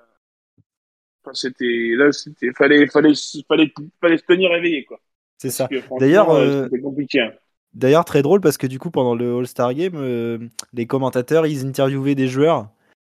[1.24, 3.12] enfin, c'était, là, c'était, fallait, fallait,
[3.48, 5.00] fallait, fallait se tenir éveillé, quoi.
[5.38, 5.68] C'est ça.
[5.98, 7.20] D'ailleurs, euh, euh, c'était compliqué.
[7.20, 7.32] hein.
[7.74, 10.38] D'ailleurs, très drôle parce que du coup, pendant le All-Star Game, euh,
[10.72, 12.68] les commentateurs, ils interviewaient des joueurs.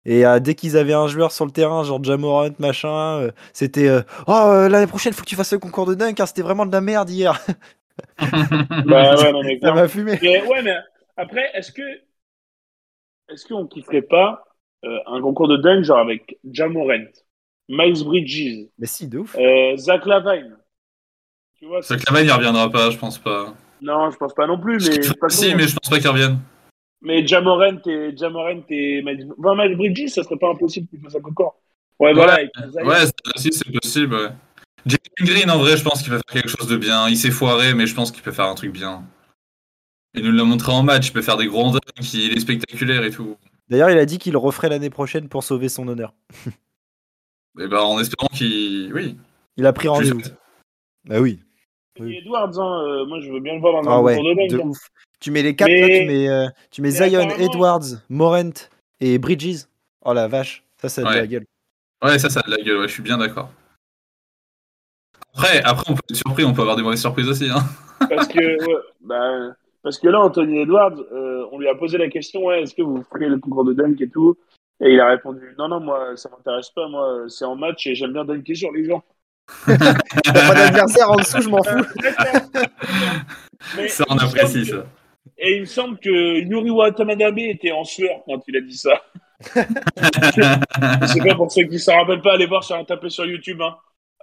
[0.05, 3.87] Et euh, dès qu'ils avaient un joueur sur le terrain, genre Jamorant, machin, euh, c'était
[3.87, 6.41] euh, Oh, euh, l'année prochaine, faut que tu fasses le concours de dunk, car c'était
[6.41, 7.39] vraiment de la merde hier.
[8.85, 10.19] Bah ouais, non, mais Ça m'a fumé.
[10.21, 10.75] Mais ouais, mais
[11.17, 11.81] après, est-ce que,
[13.31, 14.43] est-ce qu'on kifferait pas
[14.85, 17.05] euh, un concours de dunk genre avec Jamorant,
[17.67, 19.35] Miles Bridges, Mais si, de ouf.
[19.37, 20.55] euh, Zach Lavine
[21.57, 23.53] Tu vois Ça, Clavan, il reviendra pas, je pense pas.
[23.81, 26.07] Non, je pense pas non plus, mais toute façon, Si, mais je pense pas qu'il
[26.09, 26.39] revienne.
[27.01, 31.15] mais Jamorant et Jamorant et Miles, enfin, Miles Bridges, ça serait pas impossible qu'il fasse
[31.15, 31.55] un concours.
[31.99, 32.41] Ouais, voilà.
[32.41, 32.85] et puis Zion.
[32.87, 34.29] Ouais, ça aussi, c'est possible, ouais.
[35.21, 37.09] Green, en vrai, je pense qu'il peut faire quelque chose de bien.
[37.09, 39.03] Il s'est foiré, mais je pense qu'il peut faire un truc bien.
[40.15, 43.03] Il nous l'a montré en match, il peut faire des grands dunks, il est spectaculaire
[43.03, 43.37] et tout.
[43.69, 46.13] D'ailleurs, il a dit qu'il le referait l'année prochaine pour sauver son honneur.
[47.59, 48.91] Et bah, en espérant qu'il.
[48.93, 49.17] Oui.
[49.57, 50.21] Il a pris rendez-vous.
[51.05, 51.39] Bah oui.
[52.01, 54.15] Et Edwards, hein, euh, moi je veux bien le voir dans un Ah ouais,
[54.47, 54.77] de ouf.
[55.19, 58.51] Tu mets les quatre, Mais- là, tu mets, euh, tu mets Zion, apparemment- Edwards, Morant
[59.01, 59.65] et Bridges.
[60.05, 61.15] Oh la vache, ça, ça a de Ouais.
[61.17, 61.45] la gueule.
[62.01, 63.51] Ouais, ça, ça a de la gueule, ouais, je suis bien d'accord.
[65.33, 67.49] Après, après, on peut être surpris, on peut avoir des mauvaises surprises aussi.
[67.49, 67.63] Hein.
[68.09, 72.09] Parce que, ouais, bah, parce que là, Anthony Edwards, euh, on lui a posé la
[72.09, 74.37] question ouais, est-ce que vous ferez le concours de dunk et tout?
[74.81, 76.87] Et il a répondu non, non, moi, ça m'intéresse pas.
[76.87, 79.03] Moi, c'est en match et j'aime bien dunker sur les gens.
[79.65, 79.75] Pas
[80.53, 81.85] d'adversaire en dessous, je m'en fous.
[83.75, 84.85] Mais Ça, on apprécie ça.
[85.37, 89.01] Et il me semble que Yuri Watanabe était en sueur quand il a dit ça.
[89.41, 93.25] C'est quoi pour ceux qui ne s'en rappellent pas, allez voir sur un tapé sur
[93.25, 93.61] YouTube.
[93.61, 93.75] Hein.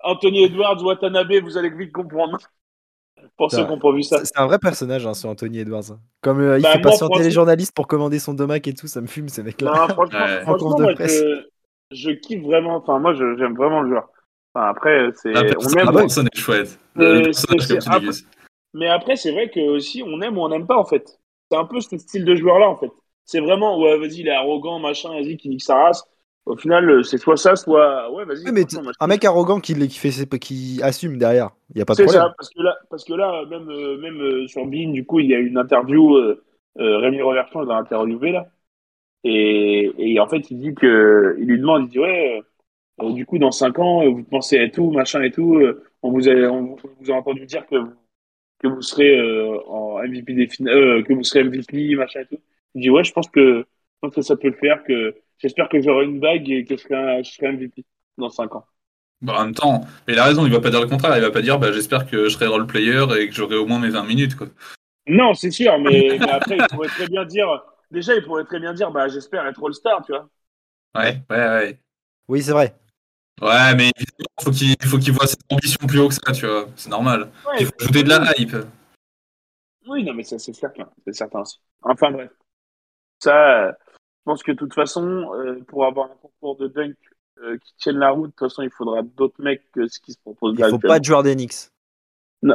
[0.05, 2.39] Anthony Edwards, Watanabe, vous allez vite comprendre.
[3.37, 4.25] Pour ceux qui n'ont pas vu ça.
[4.25, 5.99] C'est un vrai personnage, hein, ce Anthony Edwards.
[6.23, 8.87] Comme euh, il Bah, fait moi, patienter les journalistes pour commander son domac et tout,
[8.87, 9.71] ça me fume ces mecs-là.
[9.73, 10.41] Non, franchement, Ouais.
[10.43, 11.45] franchement, moi, je,
[11.93, 12.77] je kiffe vraiment.
[12.77, 14.09] Enfin, moi, je- j'aime vraiment le joueur.
[14.55, 15.33] Enfin, après, c'est.
[15.33, 16.79] La personne, aime, la personne est chouette.
[16.99, 17.31] Euh.
[18.75, 21.19] Mais après, c'est vrai que aussi, on aime ou on n'aime pas, en fait.
[21.51, 22.91] C'est un peu ce style de joueur-là, en fait.
[23.25, 26.05] C'est vraiment, ouais, vas-y, il est arrogant, machin, vas-y, qui nique sa race.
[26.47, 28.11] Au final, euh, c'est soit ça, soit.
[28.13, 28.45] Ouais, vas-y.
[28.53, 31.83] Mais franchement, moi, je un mec arrogant qui, qui, fait, qui assume derrière, il n'y
[31.83, 32.23] a pas de C'est problème.
[32.23, 35.21] ça, parce que là, parce que là même, euh, même euh, sur Bean, du coup,
[35.21, 36.43] il y a une interview, euh,
[36.77, 38.47] Rémi Reverchon l'a interviewé là,
[39.25, 42.43] et, et en fait, il dit que, il lui demande, il dit ouais,
[43.03, 46.11] euh, du coup, dans 5 ans, vous pensez à tout, machin et tout, euh, on
[46.13, 47.93] vous a, on vous a entendu dire que vous,
[48.61, 52.27] que vous serez euh, en MVP des fin- euh, que vous serez MVP, machin et
[52.27, 52.41] tout.
[52.75, 53.65] Il dit ouais, je pense que, je
[54.01, 56.83] pense que ça peut le faire, que j'espère que j'aurai une bague et que je
[56.83, 57.85] serai, un- je serai MVP
[58.19, 58.67] dans 5 ans.
[59.23, 61.23] Bah, en même temps, mais il a raison, il va pas dire le contraire, il
[61.23, 63.79] va pas dire bah, j'espère que je serai role player et que j'aurai au moins
[63.79, 64.37] mes 20 minutes.
[64.37, 64.49] Quoi.
[65.07, 67.47] Non, c'est sûr, mais, mais après, il pourrait très bien dire.
[67.91, 70.29] Déjà, il pourrait très bien dire, bah, j'espère être All-Star, tu vois.
[70.95, 71.81] Ouais, ouais, ouais.
[72.29, 72.75] Oui, c'est vrai.
[73.41, 76.47] Ouais, mais évidemment, faut qu'il faut qu'il voit cette ambition plus haut que ça, tu
[76.47, 76.69] vois.
[76.75, 77.31] C'est normal.
[77.47, 78.57] Ouais, Il faut ajouter de la hype.
[79.87, 80.89] Oui, non, mais ça, c'est certain.
[81.05, 81.59] C'est certain aussi.
[81.83, 82.31] Enfin, bref.
[83.19, 83.77] Ça,
[84.27, 86.97] pense que de toute façon, euh, pour avoir un concours de dunk
[87.39, 90.13] euh, qui tienne la route, de toute façon, il faudra d'autres mecs que ce qui
[90.13, 91.73] se propose Il faut pas de joueur d'Enix.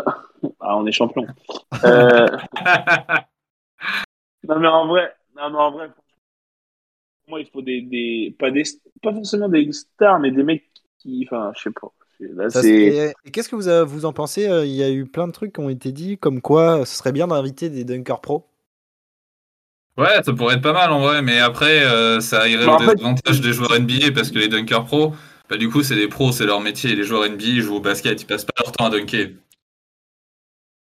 [0.59, 1.25] Ah, on est champion.
[1.83, 2.27] Euh,
[4.47, 6.03] non, mais en vrai, non, mais en vrai, pour
[7.29, 8.63] moi, il faut des, des, pas des,
[9.01, 10.67] pas forcément des stars, mais des mecs
[10.99, 11.91] qui, enfin, je sais pas.
[12.19, 15.31] Là, Ça, Et qu'est-ce que vous, vous en pensez Il y a eu plein de
[15.31, 18.50] trucs qui ont été dit, comme quoi ce serait bien d'inviter des dunkers pro.
[19.97, 22.79] Ouais, ça pourrait être pas mal en vrai, mais après, euh, ça irait Bah, au
[22.79, 25.13] fait- désavantage des joueurs NBA parce que les dunkers pro,
[25.49, 26.95] bah, du coup, c'est des pros, c'est leur métier.
[26.95, 29.31] Les joueurs NBA, ils jouent au basket, ils passent pas leur temps à dunker.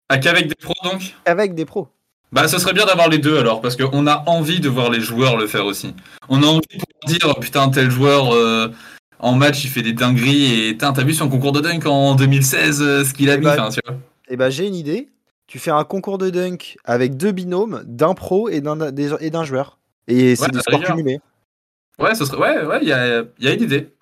[0.09, 1.15] Ah, qu'avec des pros donc?
[1.25, 1.87] Avec des pros.
[2.31, 5.01] Bah, ce serait bien d'avoir les deux alors, parce qu'on a envie de voir les
[5.01, 5.95] joueurs le faire aussi.
[6.29, 8.67] On a envie de pouvoir dire, oh, putain, tel joueur euh,
[9.17, 12.81] en match, il fait des dingueries et t'as vu son concours de dunk en 2016,
[12.81, 13.97] euh, ce qu'il a Eh mis, bah, tu vois.
[14.29, 15.09] Et ben j'ai une idée.
[15.49, 19.31] Tu fais un concours de dunk avec deux binômes, d'un pro et d'un des- et
[19.31, 19.79] d'un joueur.
[20.07, 20.95] Et c'est Ouais, rigueur.
[20.95, 21.19] cumulé.
[21.99, 23.93] Ouais, ce serait, ouais, ouais, il y a, il y a une idée.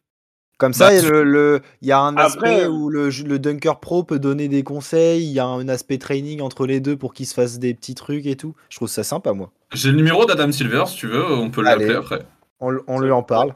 [0.57, 2.69] Comme ça, Bah, il y a le- le- il y a un Après, aspect euh,
[2.69, 6.41] où le, le dunker pro peut donner des conseils, il y a un aspect training
[6.41, 8.55] entre les deux pour qu'ils se fassent des petits trucs et tout.
[8.69, 9.51] Je trouve ça sympa, moi.
[9.73, 11.86] J'ai le numéro d'Adam Silver, si tu veux, on peut Allez.
[11.86, 12.25] l'appeler après.
[12.60, 13.53] On, on lui en parle.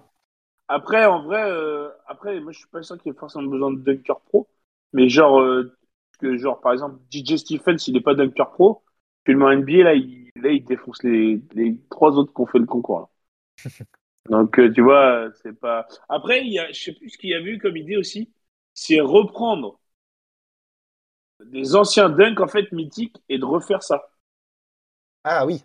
[0.67, 3.71] Après, en vrai, euh, après, moi, je suis pas sûr qu'il y ait forcément besoin
[3.71, 4.47] de dunker pro,
[4.93, 5.75] mais genre, euh,
[6.21, 8.83] que genre, par exemple, DJ Stephens, il est pas dunker pro,
[9.23, 12.47] puis le en NBA, là, il, là, il défonce les, les trois autres qui ont
[12.47, 13.09] fait le concours, là.
[14.29, 15.87] Donc, euh, tu vois, c'est pas.
[16.09, 18.31] Après, il y a, je sais plus ce qu'il y a vu comme idée aussi,
[18.73, 19.79] c'est reprendre
[21.45, 24.01] des anciens dunks, en fait, mythiques, et de refaire ça.
[25.23, 25.63] Ah oui,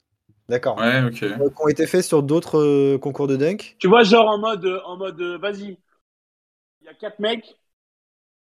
[0.48, 0.78] d'accord.
[0.78, 1.22] Ouais, ok.
[1.22, 3.76] Euh, Qui ont été faits sur d'autres euh, concours de dunk.
[3.78, 5.78] Tu vois, genre en mode, en mode, vas-y,
[6.80, 7.56] il y a quatre mecs.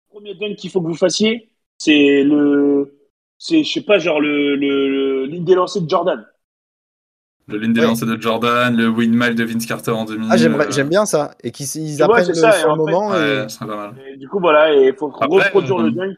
[0.09, 1.50] Premier dunk qu'il faut que vous fassiez,
[1.83, 2.93] c'est le,
[3.39, 6.23] c'est, je sais pas, genre le, le, le ligne des lancers de Jordan.
[7.47, 7.87] Le ligne des Ouais.
[7.87, 10.27] lancers de Jordan, le windmill de Vince Carter en demi.
[10.29, 11.31] Ah, j'aimerais- euh, j'aime bien ça.
[11.43, 13.09] Et qu'ils ils apprennent ça, sur le moment.
[13.09, 13.93] Ouais, et- ce serait pas mal.
[14.13, 16.15] Et du coup, voilà, et il faut Après, reproduire euh, le dunk.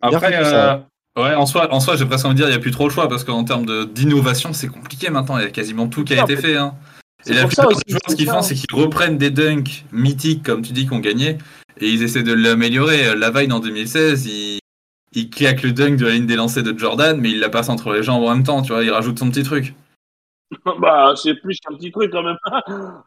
[0.00, 0.76] Après, euh,
[1.18, 2.84] ouais, en soi, en soi j'ai presque envie de dire, il n'y a plus trop
[2.86, 5.36] le choix parce qu'en termes de- d'innovation, c'est compliqué maintenant.
[5.36, 6.56] Il y a quasiment tout qui a Non, été fait.
[6.56, 6.74] Hein.
[7.26, 10.62] Et la plupart des joueurs, ce qu'ils font, c'est qu'ils reprennent des dunks mythiques, comme
[10.62, 11.36] tu dis, qu'on gagnait,
[11.80, 13.14] et ils essaient de l'améliorer.
[13.16, 14.59] Lavine en 2016, il,
[15.12, 17.68] il claque le dunk de la ligne des lancers de Jordan, mais il la passe
[17.68, 19.74] entre les jambes en même temps, tu vois, il rajoute son petit truc.
[20.80, 22.38] bah, c'est plus qu'un petit truc quand même.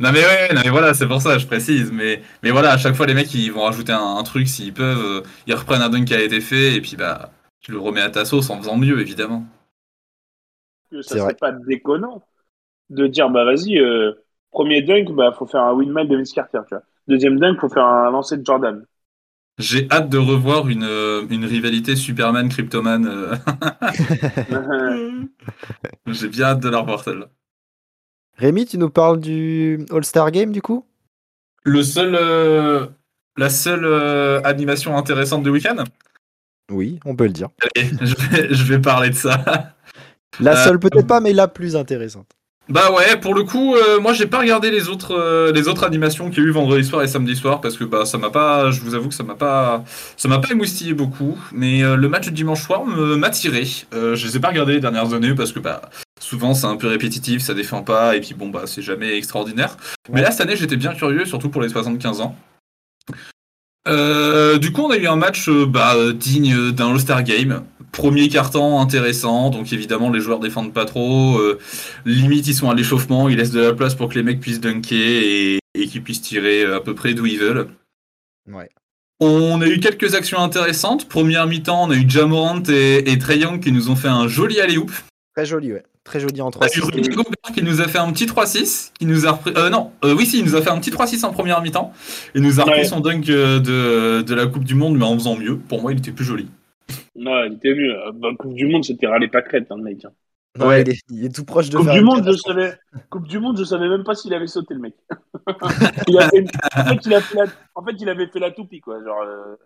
[0.00, 1.90] Non mais ouais, non mais voilà, c'est pour ça, je précise.
[1.92, 4.74] Mais, mais voilà, à chaque fois, les mecs, ils vont rajouter un, un truc s'ils
[4.74, 5.04] peuvent.
[5.04, 7.30] euh, ils reprennent un dunk qui a été fait, et puis bah,
[7.60, 9.44] tu le remets à ta sauce en faisant mieux, évidemment.
[10.90, 12.22] que ça serait pas déconnant
[12.90, 14.12] de dire, bah, vas-y, euh,
[14.50, 16.84] premier dunk, bah, faut faire un windmill de Vince Carter, tu vois.
[17.08, 18.84] Deuxième dunk, faut faire un lancer de Jordan.
[19.58, 23.06] J'ai hâte de revoir une, euh, une rivalité Superman-Cryptoman.
[23.06, 23.36] euh,
[26.06, 27.26] J'ai bien hâte de la revoir celle-là.
[28.36, 30.84] Rémi, tu nous parles du All-Star Game du coup?
[31.64, 32.86] Le seul, euh,
[33.36, 35.84] la seule euh, animation intéressante du week-end?
[36.70, 37.48] Oui, on peut le dire.
[37.76, 39.74] Allez, je vais, je vais parler de ça.
[40.40, 42.32] La Euh, seule peut-être pas, mais la plus intéressante.
[42.70, 45.84] Bah ouais, pour le coup, euh, moi j'ai pas regardé les autres, euh, les autres
[45.84, 48.30] animations qu'il y a eu vendredi soir et samedi soir parce que bah ça m'a
[48.30, 49.84] pas, je vous avoue que ça m'a pas,
[50.16, 51.38] ça m'a pas émoustillé beaucoup.
[51.52, 53.64] Mais euh, le match du dimanche soir me- m'a tiré.
[53.92, 55.82] Je les ai pas regardés les dernières années parce que bah
[56.20, 59.76] Souvent, c'est un peu répétitif, ça défend pas, et puis bon, bah, c'est jamais extraordinaire.
[60.10, 62.34] Mais là, cette année, j'étais bien curieux, surtout pour les 75 ans.
[63.86, 67.62] Du coup, on a eu un match bah, digne d'un All-Star Game.
[67.94, 71.38] Premier carton intéressant, donc évidemment les joueurs défendent pas trop.
[71.38, 71.58] Euh,
[72.04, 74.60] limite, ils sont à l'échauffement, ils laissent de la place pour que les mecs puissent
[74.60, 77.68] dunker et, et qu'ils puissent tirer à peu près d'où ils veulent.
[78.50, 78.68] Ouais.
[79.20, 81.08] On a eu quelques actions intéressantes.
[81.08, 84.26] Première mi-temps, on a eu Jamorant et, et Trey Young qui nous ont fait un
[84.26, 84.90] joli alley-oop.
[85.36, 85.84] Très joli, ouais.
[86.02, 88.26] Très joli en On a 3 eu Rudy Gobert qui nous a fait un petit
[88.26, 89.52] 3-6, qui nous a repris...
[89.56, 91.92] euh, non, euh, oui si, il nous a fait un petit 3-6 en première mi-temps.
[92.34, 92.84] Il nous a repris Ouais.
[92.84, 95.56] son dunk de, de la Coupe du Monde, mais en faisant mieux.
[95.56, 96.48] Pour moi, il était plus joli.
[97.16, 97.94] Non, il était mieux.
[98.14, 100.04] Bah, Coupe du Monde, c'était râler pas crête, hein, le mec.
[100.04, 100.10] hein.
[100.58, 100.82] Non, Ouais.
[100.82, 102.78] il, est, il est tout proche de Coupe faire du Monde, je savais.
[103.10, 104.94] Coupe du Monde, je savais même pas s'il avait sauté le mec.
[106.08, 107.44] il une- en, fait, il a fait la...
[107.74, 109.02] en fait, il avait fait la toupie, quoi.
[109.02, 109.56] Genre, euh,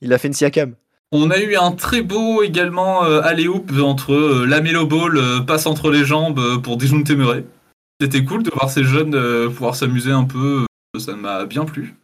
[0.00, 0.74] Il a fait une Siakam.
[1.12, 5.40] On a eu un très beau également euh, alley-oop entre euh, la Melo Ball, euh,
[5.40, 7.44] passe entre les jambes euh, pour Dijon Temeray.
[8.00, 10.64] C'était cool de voir ces jeunes euh, pouvoir s'amuser un peu,
[10.96, 11.94] euh, ça m'a bien plu.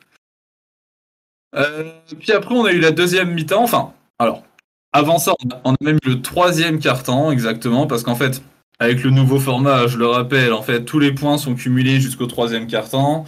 [1.57, 1.91] Euh,
[2.21, 3.63] puis après, on a eu la deuxième mi-temps.
[3.65, 4.45] Enfin, alors,
[4.93, 8.43] avant ça, on a, même eu le troisième quart-temps, exactement, parce qu'en fait,
[8.79, 12.27] avec le nouveau format, je le rappelle, en fait, tous les points sont cumulés jusqu'au
[12.27, 13.25] troisième quart-temps.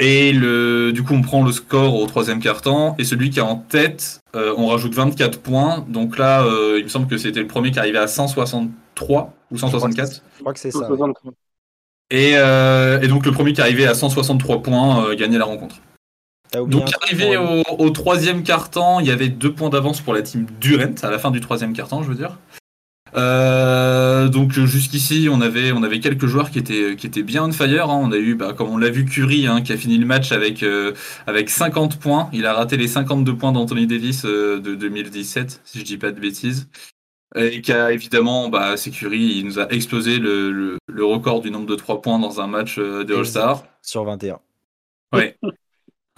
[0.00, 3.42] Et le, du coup, on prend le score au troisième quart-temps, et celui qui est
[3.42, 5.84] en tête, euh, on rajoute 24 points.
[5.88, 9.58] Donc là, euh, il me semble que c'était le premier qui arrivait à 163 ou
[9.58, 10.22] 164.
[10.36, 10.80] Je crois que c'est ça.
[10.80, 10.86] ouais.
[10.86, 11.32] 63.
[12.10, 15.76] Et, euh, et donc le premier qui arrivait à 163 points euh, gagnait la rencontre.
[16.52, 20.46] Donc arrivé au, au troisième quart-temps, il y avait deux points d'avance pour la team
[20.60, 22.38] Durant à la fin du troisième quart-temps, je veux dire.
[23.16, 27.52] Euh, donc jusqu'ici, on avait, on avait quelques joueurs qui étaient, qui étaient bien on
[27.52, 27.90] fire.
[27.90, 28.00] hein.
[28.02, 30.32] On a eu, bah, comme on l'a vu, Curry hein, qui a fini le match
[30.32, 30.92] avec, euh,
[31.26, 32.28] avec 50 points.
[32.32, 36.12] Il a raté les 52 points d'Anthony Davis euh, de 2017, si je dis pas
[36.12, 36.68] de bêtises.
[37.36, 41.40] Et qui a évidemment, bah, c'est Curry, il nous a explosé le, le, le record
[41.42, 43.64] du nombre de 3 points dans un match de All-Star.
[43.82, 44.40] Sur 21.
[45.12, 45.36] Ouais.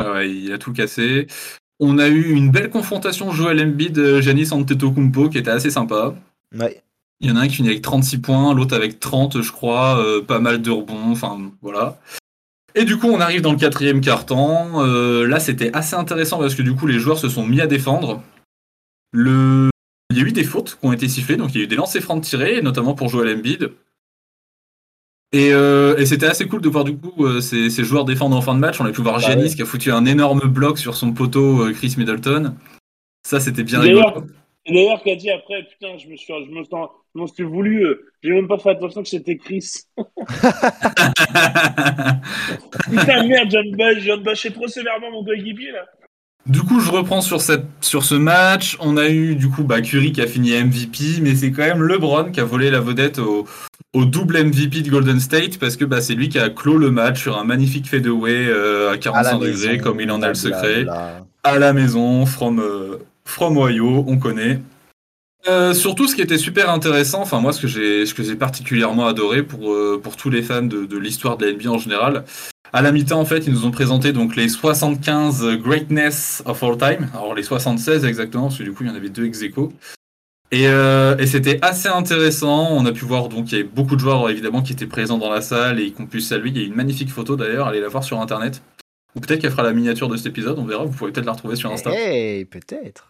[0.00, 1.26] Ouais, il a tout cassé.
[1.78, 6.14] On a eu une belle confrontation Joel Embiid, euh, Giannis Antetokounmpo qui était assez sympa.
[6.56, 6.82] Ouais.
[7.20, 9.98] Il y en a un qui finit avec 36 points, l'autre avec 30, je crois,
[9.98, 11.98] euh, pas mal de rebonds, enfin voilà.
[12.74, 14.84] Et du coup, on arrive dans le quatrième quart-temps.
[14.84, 17.66] Euh, là, c'était assez intéressant parce que du coup, les joueurs se sont mis à
[17.66, 18.22] défendre.
[19.12, 19.70] Le...
[20.10, 21.66] Il y a eu des fautes qui ont été sifflées, donc il y a eu
[21.66, 23.70] des lancers francs tirés, notamment pour Joel Embiid.
[25.32, 28.36] Et, euh, et c'était assez cool de voir du coup euh, ces, ces joueurs défendre
[28.36, 28.80] en fin de match.
[28.80, 29.54] On a pu voir Giannis ouais.
[29.54, 32.56] qui a foutu un énorme bloc sur son poteau euh, Chris Middleton.
[33.24, 34.24] Ça, c'était bien rigolo.
[34.68, 37.44] D'ailleurs, qui a dit après, putain, je me suis, je me sens, je m'en suis
[37.44, 37.86] voulu,
[38.22, 39.66] j'ai même pas fait attention que c'était Chris.
[39.96, 40.12] Putain,
[43.26, 45.86] merde, je viens de bâcher trop sévèrement mon coéquipier, là.
[46.46, 48.76] Du coup, je reprends sur, cette, sur ce match.
[48.80, 51.82] On a eu du coup bah, Curry qui a fini MVP, mais c'est quand même
[51.82, 53.46] LeBron qui a volé la vedette au,
[53.92, 56.90] au double MVP de Golden State parce que bah, c'est lui qui a clos le
[56.90, 60.22] match sur un magnifique fadeaway euh, à À la 45 degrés, maison, comme il en
[60.22, 60.86] a le secret.
[61.42, 64.60] À la maison, from, euh, from Ohio, on connaît.
[65.48, 68.36] Euh, surtout, ce qui était super intéressant, enfin moi, ce que j'ai, ce que j'ai
[68.36, 71.78] particulièrement adoré pour, euh, pour tous les fans de, de l'histoire de la NBA en
[71.78, 72.24] général,
[72.72, 76.76] à la mi-temps, en fait, ils nous ont présenté donc les 75 Greatness of All
[76.76, 77.08] Time.
[77.14, 79.72] Alors les 76 exactement, parce que du coup, il y en avait deux ex aequo.
[80.52, 82.68] Et, euh, et c'était assez intéressant.
[82.72, 85.18] On a pu voir donc il y avait beaucoup de joueurs évidemment qui étaient présents
[85.18, 86.50] dans la salle et qu'on puisse saluer.
[86.50, 88.62] Il y a une magnifique photo d'ailleurs, allez la voir sur internet.
[89.16, 90.84] Ou peut-être qu'elle fera la miniature de cet épisode, on verra.
[90.84, 91.90] Vous pourrez peut-être la retrouver sur Insta.
[91.92, 93.09] Hey, peut-être.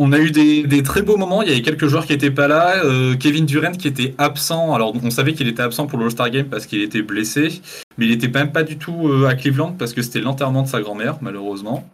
[0.00, 1.42] On a eu des, des très beaux moments.
[1.42, 2.84] Il y avait quelques joueurs qui étaient pas là.
[2.84, 4.72] Euh, Kevin Durant qui était absent.
[4.74, 7.60] Alors on savait qu'il était absent pour le All-Star Game parce qu'il était blessé,
[7.96, 10.68] mais il était même pas du tout euh, à Cleveland parce que c'était l'enterrement de
[10.68, 11.88] sa grand-mère malheureusement.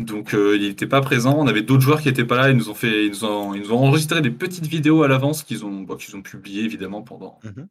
[0.00, 1.36] Donc euh, il n'était pas présent.
[1.38, 2.50] On avait d'autres joueurs qui étaient pas là.
[2.50, 5.08] Ils nous ont fait, ils nous ont, ils nous ont enregistré des petites vidéos à
[5.08, 7.66] l'avance qu'ils ont, bon, qu'ils ont publiées évidemment pendant Mhm.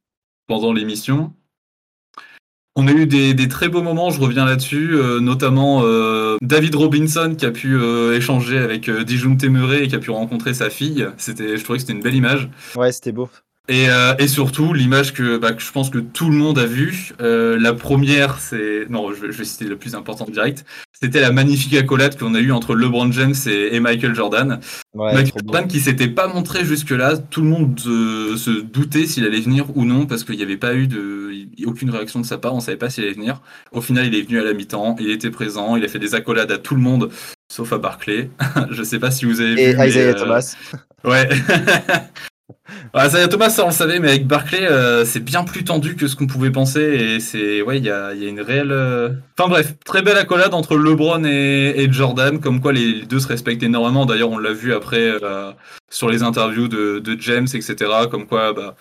[0.48, 1.34] pendant l'émission.
[2.78, 6.76] On a eu des, des très beaux moments, je reviens là-dessus, euh, notamment euh, David
[6.76, 10.70] Robinson qui a pu euh, échanger avec Dijon Temeré et qui a pu rencontrer sa
[10.70, 11.08] fille.
[11.18, 12.50] C'était, je trouvais que c'était une belle image.
[12.76, 13.30] Ouais, c'était beau.
[13.68, 16.66] Et, euh, et surtout, l'image que, bah, que je pense que tout le monde a
[16.66, 18.86] vue, euh, la première, c'est...
[18.90, 20.66] Non, je vais, je vais citer le plus important direct.
[21.02, 24.60] C'était la magnifique accolade qu'on a eue entre LeBron James et, et Michael Jordan.
[24.94, 25.42] Ouais, Michael.
[25.46, 29.66] Jordan qui s'était pas montré jusque-là, tout le monde euh, se doutait s'il allait venir
[29.76, 31.32] ou non parce qu'il n'y avait pas eu de,
[31.66, 33.42] aucune réaction de sa part, on savait pas s'il allait venir.
[33.72, 36.16] Au final, il est venu à la mi-temps, il était présent, il a fait des
[36.16, 37.10] accolades à tout le monde,
[37.52, 38.30] sauf à Barclay.
[38.72, 39.88] Je sais pas si vous avez Et vu.
[39.88, 40.56] Isaiah euh, Thomas.
[41.04, 41.28] Ouais.
[42.94, 45.96] Ouais, Isaiah Thomas, ça on le savait, mais avec Barclay, euh, c'est bien plus tendu
[45.96, 48.40] que ce qu'on pouvait penser et c'est, ouais, il y a, il y a une
[48.42, 48.72] réelle.
[48.72, 53.20] euh, Enfin bref, très belle accolade entre LeBron et, et Jordan, comme quoi les deux
[53.20, 54.06] se respectent énormément.
[54.06, 55.52] D'ailleurs, on l'a vu après euh,
[55.90, 57.92] sur les interviews de, de James, etc.
[58.12, 58.76] Comme quoi, bah,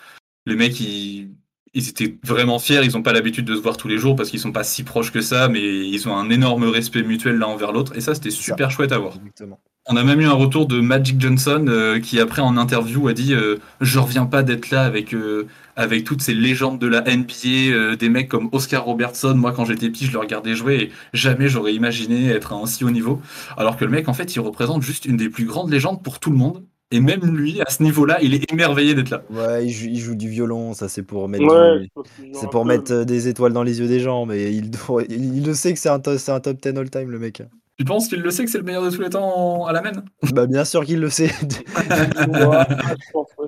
[0.45, 1.31] Les mecs, ils,
[1.73, 2.81] ils étaient vraiment fiers.
[2.83, 4.83] Ils n'ont pas l'habitude de se voir tous les jours parce qu'ils sont pas si
[4.83, 7.95] proches que ça, mais ils ont un énorme respect mutuel l'un envers l'autre.
[7.97, 9.13] Et ça, c'était super chouette à voir.
[9.15, 9.59] Exactement.
[9.87, 13.13] On a même eu un retour de Magic Johnson euh, qui après en interview a
[13.13, 15.45] dit euh, je reviens pas d'être là avec euh,
[15.75, 19.35] avec toutes ces légendes de la NBA, euh, des mecs comme Oscar Robertson.
[19.35, 22.65] Moi quand j'étais petit je le regardais jouer et jamais j'aurais imaginé être à un
[22.65, 23.21] si haut niveau.
[23.57, 26.19] Alors que le mec en fait il représente juste une des plus grandes légendes pour
[26.19, 26.63] tout le monde.
[26.89, 29.21] Et même lui à ce niveau-là il est émerveillé d'être là.
[29.29, 32.07] Ouais, il joue, il joue du violon, ça c'est pour mettre, Ouais, du- je pense
[32.15, 34.51] qu'ils ont c'est un pour peu- mettre des étoiles dans les yeux des gens, mais
[34.51, 36.89] il, doit- il, il le sait que c'est un, to- c'est un top 10 all
[36.89, 37.43] time le mec.
[37.77, 39.81] Tu penses qu'il le sait que c'est le meilleur de tous les temps à la
[39.81, 39.91] main?
[40.31, 41.27] Bah bien sûr qu'il le sait.
[41.39, 43.47] Je pense, ouais.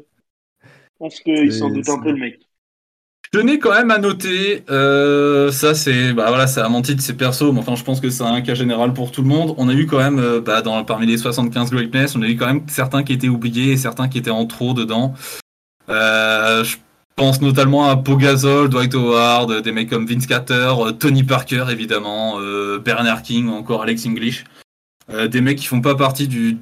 [0.64, 2.40] Je pense qu'il s'en doute un peu, le mec.
[3.32, 7.02] Je tenais quand même à noter, euh, ça c'est, bah voilà, c'est à mon titre,
[7.02, 9.54] c'est perso, mais enfin je pense que c'est un cas général pour tout le monde.
[9.58, 12.38] On a eu quand même, euh, bah, dans, parmi les 75 greatness, on a eu
[12.38, 15.14] quand même certains qui étaient oubliés et certains qui étaient en trop dedans.
[15.90, 16.78] Euh, je
[17.18, 22.40] pense notamment à Pogazol, Dwight Howard, des mecs comme Vince Carter, euh, Tony Parker évidemment,
[22.40, 24.46] euh, Bernard King ou encore Alex English.
[25.10, 26.58] Euh, des mecs qui font pas partie du,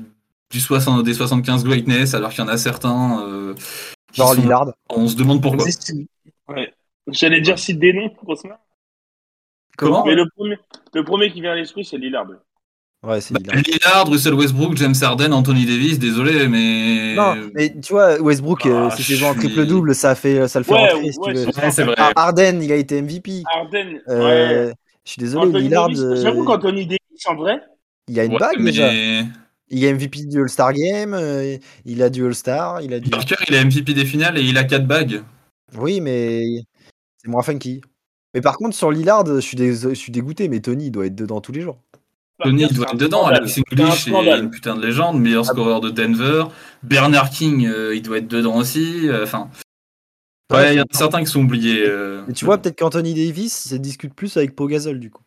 [0.52, 3.22] du 60, des 75 greatness, alors qu'il y en a certains.
[3.28, 3.54] euh,
[4.13, 4.72] Genre sont- Lillard.
[4.89, 5.65] On se demande pourquoi.
[6.48, 6.74] Ouais.
[7.08, 8.12] J'allais dire cite des noms.
[9.78, 10.06] Comment?
[10.06, 10.58] Mais le premier,
[10.94, 12.26] le premier qui vient à l'esprit, c'est Lillard.
[13.06, 14.08] Ouais, c'est Bah, Lillard.
[14.10, 17.13] Russell Westbrook, James Harden, Anthony Davis, désolé, mais.
[17.15, 20.60] Non, mais tu vois, Westbrook, euh, Ah, ses je saisons en triple-double, ça, fait, ça
[20.60, 21.52] le fait Ouais, rentrer, si ouais, tu veux.
[21.54, 21.96] c'est Ouais, c'est vrai.
[21.98, 23.44] Ah, Harden, il a été MVP.
[23.54, 24.74] Harden, Euh, ouais.
[25.06, 27.60] Je suis désolé, Anthony Lillard, euh, J'avoue qu'Anthony Davis, en vrai,
[28.08, 28.91] il a une Ouais, bague mais déjà.
[29.70, 33.10] Il est MVP du All-Star Game, euh, il a du All-Star, il a du...
[33.10, 35.22] Parker, il a MVP des finales et il a 4 bagues.
[35.78, 36.44] Oui, mais
[37.18, 37.82] c'est moins funky.
[38.36, 41.15] Mais par contre, sur Lillard, je suis, je suis dégoûté, mais Tony il doit être
[41.15, 41.80] dedans tous les jours.
[42.43, 43.26] Tony, il doit être dedans.
[43.26, 44.43] Alex English, scandale.
[44.43, 45.19] une putain de légende.
[45.19, 46.45] Meilleur Ah scoreur de Denver.
[46.84, 49.08] Bernard King, euh, il doit être dedans aussi.
[49.08, 49.50] euh, Enfin.
[50.52, 51.84] Ouais, ouais, il y en a certains qui sont oubliés.
[51.88, 52.21] euh.
[52.28, 55.24] Mais tu vois, peut-être qu'Anthony Davis se discute plus avec Pogazol, du coup.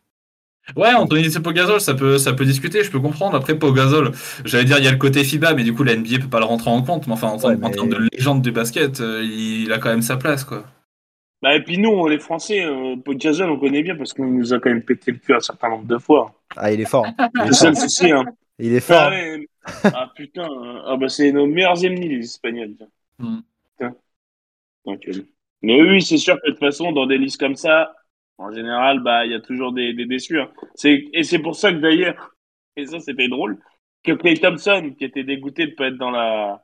[0.77, 3.35] Ouais, Anthony c'est Pogazol, ça peut, ça peut discuter, je peux comprendre.
[3.35, 4.11] Après, Pogazol,
[4.45, 6.39] j'allais dire, il y a le côté FIBA, mais du coup, la NBA peut pas
[6.39, 7.07] le rentrer en compte.
[7.07, 9.89] Mais enfin, en, Ouais, en mais- termes de légende du basket, euh, il a quand
[9.89, 10.63] même sa place, quoi.
[11.41, 14.69] Bah, et puis nous, les Français, euh, on connaît bien parce qu'on nous a quand
[14.69, 16.33] même pété le cul un certain nombre de fois.
[16.57, 17.07] Ah, il est fort.
[17.35, 18.25] Il est C'est ça le souci, hein.
[18.57, 18.97] Il est fort.
[19.03, 19.47] Ah, ouais.
[19.85, 20.43] Ah, putain.
[20.49, 22.75] euh, Ah, bah, c'est nos meilleurs ennemis, les Espagnols.
[22.75, 22.87] tiens.
[23.19, 23.39] Mm.
[23.77, 23.95] Putain.
[24.85, 25.13] Donc, euh,
[25.61, 27.93] Mais oui, c'est sûr que de toute façon, dans des listes comme ça,
[28.37, 30.39] en général, bah, il y a toujours des, des déçus.
[30.41, 30.49] hein.
[30.75, 32.35] C'est, et c'est pour ça que d'ailleurs,
[32.75, 33.59] et ça, c'était drôle,
[34.03, 36.63] que Clay Thompson, qui était dégoûté de pas être dans la,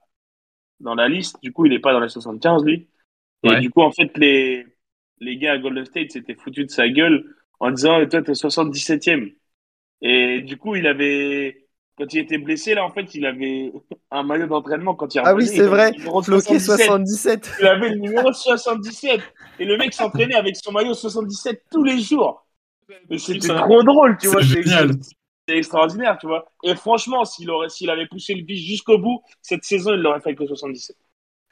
[0.81, 2.88] dans la liste, du coup, il est pas dans les 75, lui.
[3.43, 3.59] Et Ouais.
[3.59, 4.65] du coup, en fait, les,
[5.19, 7.25] les gars à Golden State s'étaient foutus de sa gueule
[7.59, 9.35] en disant, et toi, t'es 77e.
[10.01, 11.67] Et du coup, il avait,
[11.97, 13.71] quand il était blessé, là, en fait, il avait
[14.11, 15.93] un maillot d'entraînement quand il Ah oui, c'est vrai.
[16.23, 16.85] Floqué 77.
[17.45, 17.51] 77.
[17.61, 19.21] Il avait le numéro 77.
[19.59, 22.45] Et le mec s'entraînait avec son maillot 77 tous les jours.
[23.17, 24.41] C'était trop drôle, tu vois.
[24.43, 24.91] C'est génial.
[25.47, 26.45] c'est extraordinaire, tu vois.
[26.63, 30.19] Et franchement, s'il aurait, s'il avait poussé le vice jusqu'au bout, cette saison, il l'aurait
[30.19, 30.95] fait avec le 77.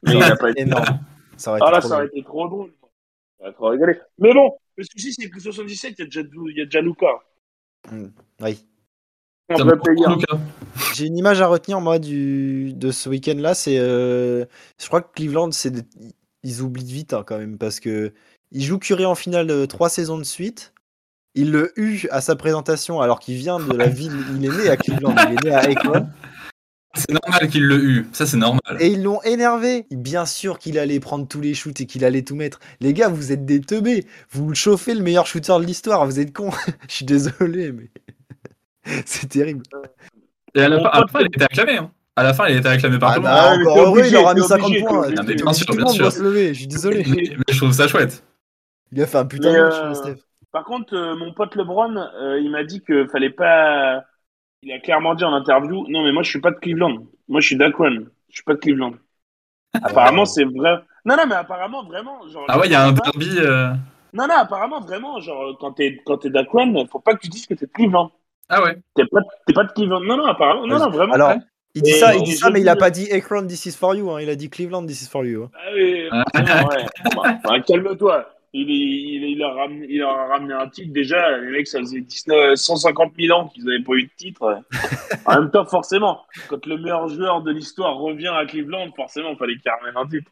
[0.03, 0.61] Mais il n'a pas été.
[0.61, 0.99] Énorme.
[1.43, 2.71] Ça aurait été Ah là, trop ça aurait été trop drôle.
[3.55, 3.99] Trop rigoler.
[4.17, 6.65] Mais bon, le souci, c'est que le 77, il y a déjà, il y a
[6.65, 7.07] déjà Luca.
[7.91, 8.65] Oui.
[9.49, 10.05] Payer.
[10.07, 10.37] Luka.
[10.95, 12.71] J'ai une image à retenir, moi, du...
[12.73, 13.55] de ce week-end-là.
[13.55, 14.45] C'est, euh,
[14.79, 18.13] Je crois que Cleveland, c'est des- ils oublient vite hein, quand même, parce que
[18.51, 20.73] ils jouent Curry en finale euh, trois saisons de suite.
[21.35, 24.13] Il le eut à sa présentation alors qu'il vient de la ville.
[24.37, 26.07] Il est né à Cleveland, il est né à Akron.
[26.95, 28.07] C'est normal qu'il l'ait eu.
[28.13, 28.61] Ça, c'est normal.
[28.79, 29.87] Et ils l'ont énervé.
[29.91, 32.59] Bien sûr qu'il allait prendre tous les shoots et qu'il allait tout mettre.
[32.81, 34.05] Les gars, vous êtes des teubés.
[34.31, 36.05] Vous chauffez le meilleur shooter de l'histoire.
[36.05, 36.51] Vous êtes cons.
[36.87, 37.89] Je suis désolé, mais
[39.05, 39.63] c'est terrible.
[40.55, 41.77] Et à la, fin, à la pote- fin, il était acclamé.
[41.77, 41.91] hein.
[42.15, 43.43] À la fin, il était acclamé par Ah tout le bah, monde.
[43.43, 45.07] Ah, encore t'es heureux, il aura mis 50 obligé, points.
[45.17, 46.01] Ah, mais bien sûr, le bien sûr.
[46.03, 46.53] doit se lever.
[46.53, 47.03] Je suis désolé.
[47.07, 48.23] Mais, mais je trouve ça chouette.
[48.91, 50.17] Il a fait un putain de match, euh, le Steph.
[50.51, 54.03] Par contre, euh, mon pote LeBron, euh, il m'a dit que fallait pas.
[54.65, 57.05] Il a clairement dit en interview Non, mais moi, je suis pas de Cleveland.
[57.27, 58.05] Moi, je suis d'Akron.
[58.29, 58.93] Je suis pas de Cleveland.
[59.81, 60.79] Apparemment, c'est vrai.
[61.05, 62.27] Non, non, mais apparemment, vraiment.
[62.29, 63.29] Genre, Ah ouais, il y a un derby.
[63.39, 63.69] euh,
[64.13, 65.19] Non, non, apparemment, vraiment.
[65.19, 68.11] Genre, quand t'es quand t'es d'Akron, faut pas que tu dises que t'es de Cleveland.
[68.49, 68.77] Ah ouais.
[68.95, 70.01] T'es pas, t'es pas de Cleveland.
[70.01, 70.65] Non, non, apparemment.
[70.67, 71.13] Non, non, vraiment.
[71.13, 71.39] Alors, ouais.
[71.75, 73.65] il dit Et ça, il dit mais ça, mais il a pas dit Akron, this
[73.65, 74.09] is for you.
[74.11, 74.21] hein.
[74.21, 75.43] Il a dit Cleveland, this is for you.
[75.43, 75.49] hein.
[75.55, 76.85] Ah oui, ouais.
[77.15, 78.29] Bah, bah, calme-toi.
[78.55, 81.37] Il, il, a ramené, il a ramené un titre déjà.
[81.39, 84.61] Les mecs, ça faisait 19, 150 000 ans qu'ils n'avaient pas eu de titre.
[85.25, 89.37] en même temps, forcément, quand le meilleur joueur de l'histoire revient à Cleveland, forcément, il
[89.37, 90.31] fallait qu'il ramène un titre.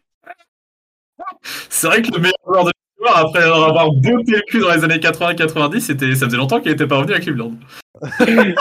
[1.69, 4.83] C'est vrai que le meilleur joueur de l'histoire, après avoir botté le cul dans les
[4.83, 7.53] années 80-90, c'était, ça faisait longtemps qu'il n'était pas revenu à Cleveland.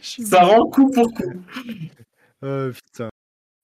[0.00, 1.32] Ça rend coup pour coup.
[2.44, 3.08] Euh, putain.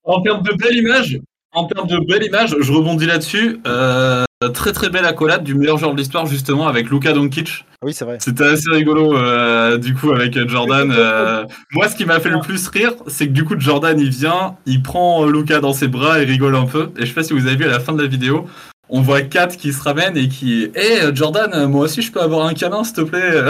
[0.04, 1.20] En termes de belle image,
[1.54, 3.60] en termes de belle image, je rebondis là-dessus.
[3.66, 4.24] Euh,
[4.54, 7.64] très très belle accolade du meilleur joueur de l'histoire justement avec Luka Doncic.
[7.82, 8.18] Oui, c'est vrai.
[8.20, 10.92] C'était assez rigolo euh, du coup avec Jordan.
[10.96, 14.10] Euh, moi, ce qui m'a fait le plus rire, c'est que du coup Jordan il
[14.10, 16.90] vient, il prend Luka dans ses bras et rigole un peu.
[16.98, 18.46] Et je sais pas si vous avez vu à la fin de la vidéo,
[18.88, 22.20] on voit Kat qui se ramène et qui est Hé Jordan, moi aussi je peux
[22.20, 23.42] avoir un câlin s'il te plaît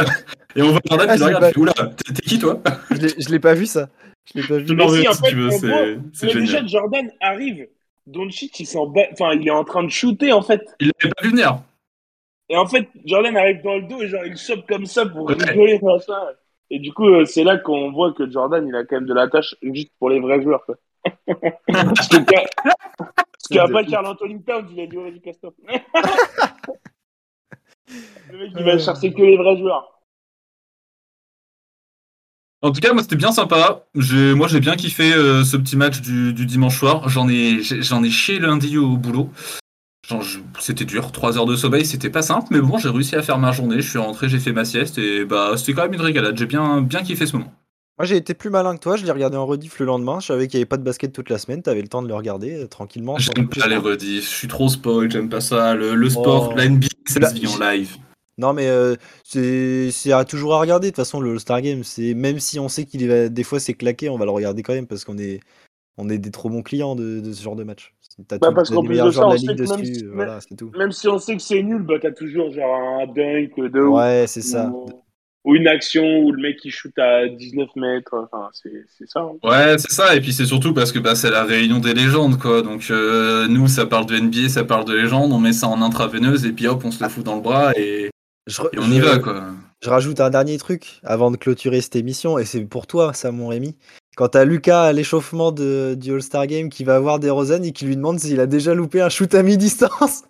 [0.57, 2.61] Et on voit Jordan Ah, qui le regarde, pas- Oula, t'es t'es qui toi?
[2.91, 3.89] Je l'ai- Je l'ai pas vu ça.
[4.35, 4.67] Je l'ai pas vu.
[4.69, 6.69] Je Mais si, en si fait, tu veux, c'est mais déjà, génial.
[6.69, 7.67] Jordan arrive.
[8.07, 9.03] Doncic, il s'en bat.
[9.13, 10.61] Enfin, il est en train de shooter, en fait.
[10.81, 11.59] Il l'avait pas vu venir.
[12.49, 15.27] Et en fait, Jordan arrive dans le dos et genre, il chope comme ça pour
[15.27, 15.35] Ouais.
[15.35, 16.15] rigoler, machin.
[16.71, 19.15] Et du coup, euh, c'est là qu'on voit que Jordan, il a quand même de
[19.15, 20.77] la tâche juste pour les vrais joueurs, quoi.
[21.67, 25.53] Parce que- Parce qu'après Carl Anthony Towns, il a dit, vas-y, casse-toi.
[28.31, 28.79] Le mec, il va Euh.
[28.79, 30.02] chercher que les vrais joueurs.
[32.63, 33.85] En tout cas, moi, c'était bien sympa.
[33.95, 37.09] Moi, j'ai bien kiffé euh, ce petit match du, du dimanche soir.
[37.09, 39.31] J'en ai, j'en ai chié lundi au boulot.
[40.61, 43.39] C'était dur, 3 heures de sommeil, c'était pas simple, mais bon, j'ai réussi à faire
[43.39, 43.81] ma journée.
[43.81, 46.37] Je suis rentré, j'ai fait ma sieste et bah, c'était quand même une régalade.
[46.37, 47.53] J'ai bien, bien kiffé ce moment.
[47.99, 48.97] Moi, j'ai été plus malin que toi.
[48.97, 50.19] Je l'ai regardé en rediff le lendemain.
[50.21, 51.63] Je savais qu'il n'y avait pas de basket toute la semaine.
[51.63, 53.17] T'avais le temps de le regarder euh, tranquillement.
[53.19, 55.75] J'aime pas les rediffs, je suis trop spoil, j'aime pas ça.
[55.75, 56.57] Le, le sport, Oh.
[56.57, 57.97] la NBA, ça se vit en live.
[58.43, 60.88] Non, mais euh, c'est c'est à toujours à regarder.
[60.88, 63.61] De toute façon, le All-Star Game, c'est même si on sait qu'il est des fois
[63.61, 65.40] c'est claqué, on va le regarder quand même parce qu'on est
[65.97, 67.95] on est des trop bons clients de, de ce genre de match.
[68.28, 69.95] T'as Bah, tout- parce qu'en plus de ça, on sait que même dessus.
[69.95, 70.70] si- Voilà, c'est tout.
[70.76, 73.95] Même si on sait que c'est nul, bah, t'as toujours genre un dunk de ouf.
[73.99, 74.68] Ouais, c'est ça.
[74.68, 74.86] Ou,
[75.45, 78.14] ou une action où le mec il shoot à 19 mètres.
[78.14, 79.20] Enfin, c'est c'est ça.
[79.20, 79.32] hein.
[79.43, 82.38] Ouais, c'est ça, et puis c'est surtout parce que bah, c'est la réunion des légendes,
[82.38, 82.62] quoi.
[82.62, 85.82] Donc euh, nous, ça parle de NBA, ça parle de légendes, on met ça en
[85.82, 88.11] intraveineuse et puis hop, on se la fout dans le bras et,
[88.47, 89.51] Je, re- et on y va, quoi.
[89.82, 93.32] Je rajoute un dernier truc avant de clôturer cette émission, et c'est pour toi, ça,
[93.32, 93.76] mon Rémi.
[94.16, 97.86] Quand t'as Lucas à l'échauffement de- du All-Star Game qui va voir DeRozan et qui
[97.86, 100.24] lui demande s'il a déjà loupé un shoot à mi-distance.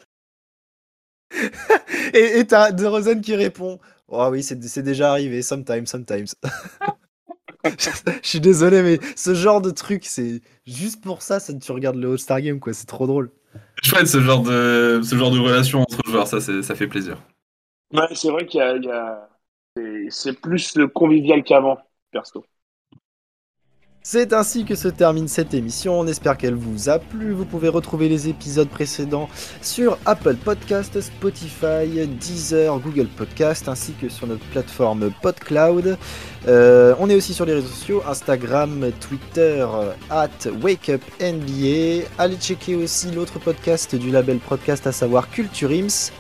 [2.15, 6.27] et t'as DeRozan qui répond Oh oui, c'est déjà arrivé, sometimes, sometimes.
[7.65, 11.97] Je suis désolé, mais ce genre de truc, c'est juste pour ça, ça, tu regardes
[11.97, 13.31] le All-Star Game, quoi, c'est trop drôle.
[13.83, 17.23] Chouette ce genre de, ce genre de relation entre joueurs, ça, ça fait plaisir.
[18.15, 19.29] C'est vrai qu'il y a.
[20.11, 21.79] c'est- plus le convivial qu'avant,
[22.11, 22.45] perso.
[24.05, 26.01] C'est ainsi que se termine cette émission.
[26.01, 27.31] On espère qu'elle vous a plu.
[27.33, 29.29] Vous pouvez retrouver les épisodes précédents
[29.61, 35.97] sur Apple Podcast, Spotify, Deezer, Google Podcast, ainsi que sur notre plateforme PodCloud.
[36.49, 39.65] Euh, on est aussi sur les réseaux sociaux Instagram, Twitter,
[40.11, 40.31] at
[40.61, 42.09] WakeUpNBA.
[42.19, 46.11] Allez checker aussi l'autre podcast du label podcast, à savoir Culture Ims.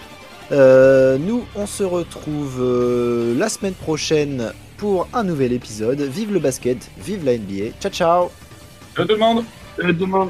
[0.52, 6.00] Euh, nous, on se retrouve euh, la semaine prochaine pour un nouvel épisode.
[6.00, 7.72] Vive le basket, vive la NBA.
[7.80, 8.30] Ciao ciao
[8.96, 9.44] Je demande
[9.80, 10.28] Euh, demain.